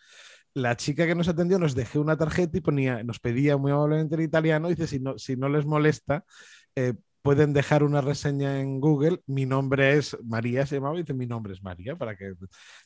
la 0.56 0.76
chica 0.76 1.06
que 1.06 1.14
nos 1.14 1.28
atendió 1.28 1.60
nos 1.60 1.76
dejó 1.76 2.02
una 2.02 2.18
tarjeta 2.18 2.58
y 2.58 2.62
ponía, 2.62 3.04
nos 3.04 3.20
pedía 3.20 3.58
muy 3.58 3.72
amablemente 3.72 4.16
en 4.16 4.22
italiano, 4.22 4.70
dice, 4.70 4.88
si 4.88 5.00
no, 5.00 5.20
si 5.20 5.36
no 5.36 5.50
les 5.50 5.68
molesta, 5.68 6.26
eh, 6.76 6.96
pueden 7.22 7.54
dejar 7.54 7.84
una 7.84 8.02
reseña 8.02 8.60
en 8.60 8.80
Google. 8.80 9.22
Mi 9.28 9.46
nombre 9.46 9.98
es 9.98 10.18
María, 10.24 10.66
se 10.66 10.76
llamaba, 10.76 10.96
y 10.96 11.00
dice 11.00 11.14
mi 11.14 11.28
nombre 11.28 11.54
es 11.54 11.62
María, 11.62 11.96
para 11.96 12.16
que... 12.16 12.34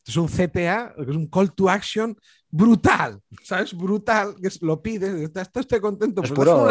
Es 0.06 0.18
un 0.18 0.28
CTA, 0.28 0.96
es 0.98 1.16
un 1.16 1.28
call 1.30 1.54
to 1.54 1.70
action 1.70 2.18
brutal, 2.52 3.22
¿sabes? 3.44 3.74
Brutal, 3.74 4.36
que 4.42 4.50
lo 4.62 4.82
pides, 4.82 5.32
estoy 5.56 5.80
contento. 5.80 6.22
Es 6.22 6.32
puro, 6.32 6.70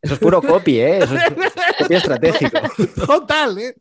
eso 0.00 0.14
es 0.14 0.18
puro 0.18 0.40
copy, 0.40 0.80
¿eh? 0.80 0.98
Eso 0.98 1.14
es 1.14 1.22
copy 1.78 1.94
estratégico. 1.94 2.58
Total, 3.06 3.58
¿eh? 3.58 3.76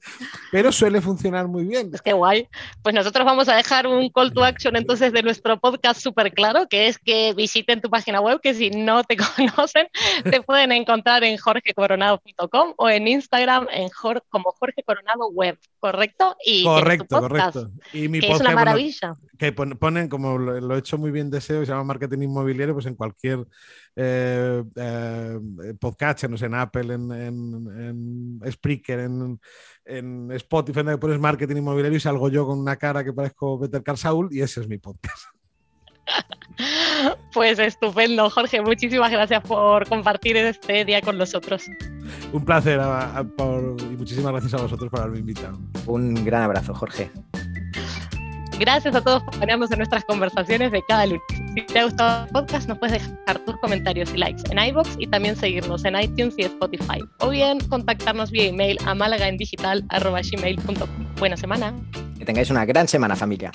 Pero 0.52 0.72
suele 0.72 1.02
funcionar 1.02 1.48
muy 1.48 1.66
bien. 1.66 1.92
Es 1.94 2.02
que 2.02 2.14
guay. 2.14 2.48
Pues 2.84 2.94
nosotros 2.94 3.26
vamos 3.26 3.48
a 3.48 3.56
dejar 3.56 3.88
un 3.88 4.10
call 4.10 4.34
to 4.34 4.44
action 4.44 4.76
entonces 4.76 5.14
de 5.14 5.24
nuestro 5.24 5.60
podcast 5.60 6.02
súper 6.02 6.34
claro, 6.34 6.68
que 6.68 6.88
es 6.88 7.00
que 7.00 7.34
visiten 7.34 7.82
tu 7.82 7.90
página 7.90 8.20
web, 8.20 8.40
que 8.42 8.54
si 8.54 8.70
no 8.70 9.04
te 9.04 9.18
conocen, 9.36 9.88
te 10.24 10.42
pueden 10.42 10.72
encontrar 10.72 11.24
en 11.24 11.38
jorgecoronado.com 11.38 12.74
o 12.76 12.90
en 12.90 13.08
Instagram 13.08 13.68
en 13.72 13.90
como 14.30 14.52
Jorge 14.52 14.84
Coronado 14.84 15.30
Web, 15.30 15.58
¿correcto? 15.80 16.36
Y 16.46 16.64
correcto, 16.64 17.20
correcto. 17.20 17.72
Y 17.94 18.08
mi 18.08 18.20
que 18.20 18.32
es 18.32 18.40
una 18.40 18.52
maravilla. 18.52 19.16
que 19.38 19.52
ponen, 19.52 20.10
como 20.10 20.38
lo 20.38 20.76
he 20.76 20.80
hecho 20.80 20.97
muy 20.98 21.12
bien 21.12 21.30
deseo, 21.30 21.66
se 21.66 21.72
llama 21.72 21.84
marketing 21.84 22.24
inmobiliario, 22.24 22.74
pues 22.74 22.86
en 22.86 22.96
cualquier 22.96 23.46
eh, 23.96 24.64
eh, 24.76 25.40
podcast, 25.80 26.26
no 26.26 26.38
sé, 26.38 26.46
en 26.46 26.56
Apple, 26.56 26.94
en, 26.94 27.12
en, 27.12 28.40
en 28.44 28.52
Spreaker, 28.52 29.00
en, 29.00 29.40
en 29.86 30.32
Spotify, 30.34 30.80
donde 30.80 30.98
pones 30.98 31.20
marketing 31.20 31.58
inmobiliario 31.58 31.98
y 31.98 32.02
salgo 32.02 32.30
yo 32.30 32.46
con 32.46 32.60
una 32.60 32.76
cara 32.76 33.04
que 33.04 33.14
parezco 33.14 33.60
Peter 33.60 33.84
Carl 33.84 33.98
Saul 33.98 34.30
y 34.32 34.42
ese 34.42 34.62
es 34.62 34.68
mi 34.68 34.78
podcast. 34.78 35.26
Pues 37.34 37.60
estupendo, 37.60 38.30
Jorge. 38.30 38.62
Muchísimas 38.62 39.12
gracias 39.12 39.44
por 39.44 39.88
compartir 39.88 40.38
este 40.38 40.86
día 40.86 41.02
con 41.02 41.18
nosotros. 41.18 41.66
Un 42.34 42.44
placer 42.44 42.80
y 42.80 43.96
muchísimas 43.96 44.32
gracias 44.32 44.54
a 44.56 44.64
vosotros 44.64 44.90
por 44.90 45.02
haberme 45.02 45.20
invitado. 45.20 45.60
Un 45.86 46.26
gran 46.26 46.44
abrazo, 46.44 46.74
Jorge. 46.74 47.12
Gracias 48.60 48.96
a 48.96 49.02
todos 49.02 49.22
por 49.24 49.30
acompañarnos 49.30 49.72
en 49.72 49.78
nuestras 49.78 50.04
conversaciones 50.06 50.72
de 50.72 50.82
cada 50.88 51.06
lunes. 51.06 51.22
Si 51.54 51.62
te 51.62 51.80
ha 51.80 51.86
gustado 51.86 52.26
el 52.26 52.32
podcast, 52.32 52.68
nos 52.68 52.78
puedes 52.80 53.02
dejar 53.02 53.40
tus 53.46 53.56
comentarios 53.58 54.14
y 54.14 54.18
likes 54.18 54.44
en 54.52 54.60
iBox 54.60 54.96
y 54.98 55.08
también 55.08 55.36
seguirnos 55.36 55.86
en 55.86 56.00
iTunes 56.00 56.34
y 56.38 56.44
Spotify. 56.44 57.00
O 57.20 57.30
bien 57.30 57.60
contactarnos 57.70 58.32
vía 58.32 58.46
email 58.46 58.78
a 58.86 58.96
malagaendigital.gmail.com. 58.96 60.90
Buena 61.18 61.38
semana. 61.38 61.74
Que 62.18 62.26
tengáis 62.26 62.50
una 62.50 62.66
gran 62.66 62.88
semana, 62.88 63.16
familia. 63.16 63.52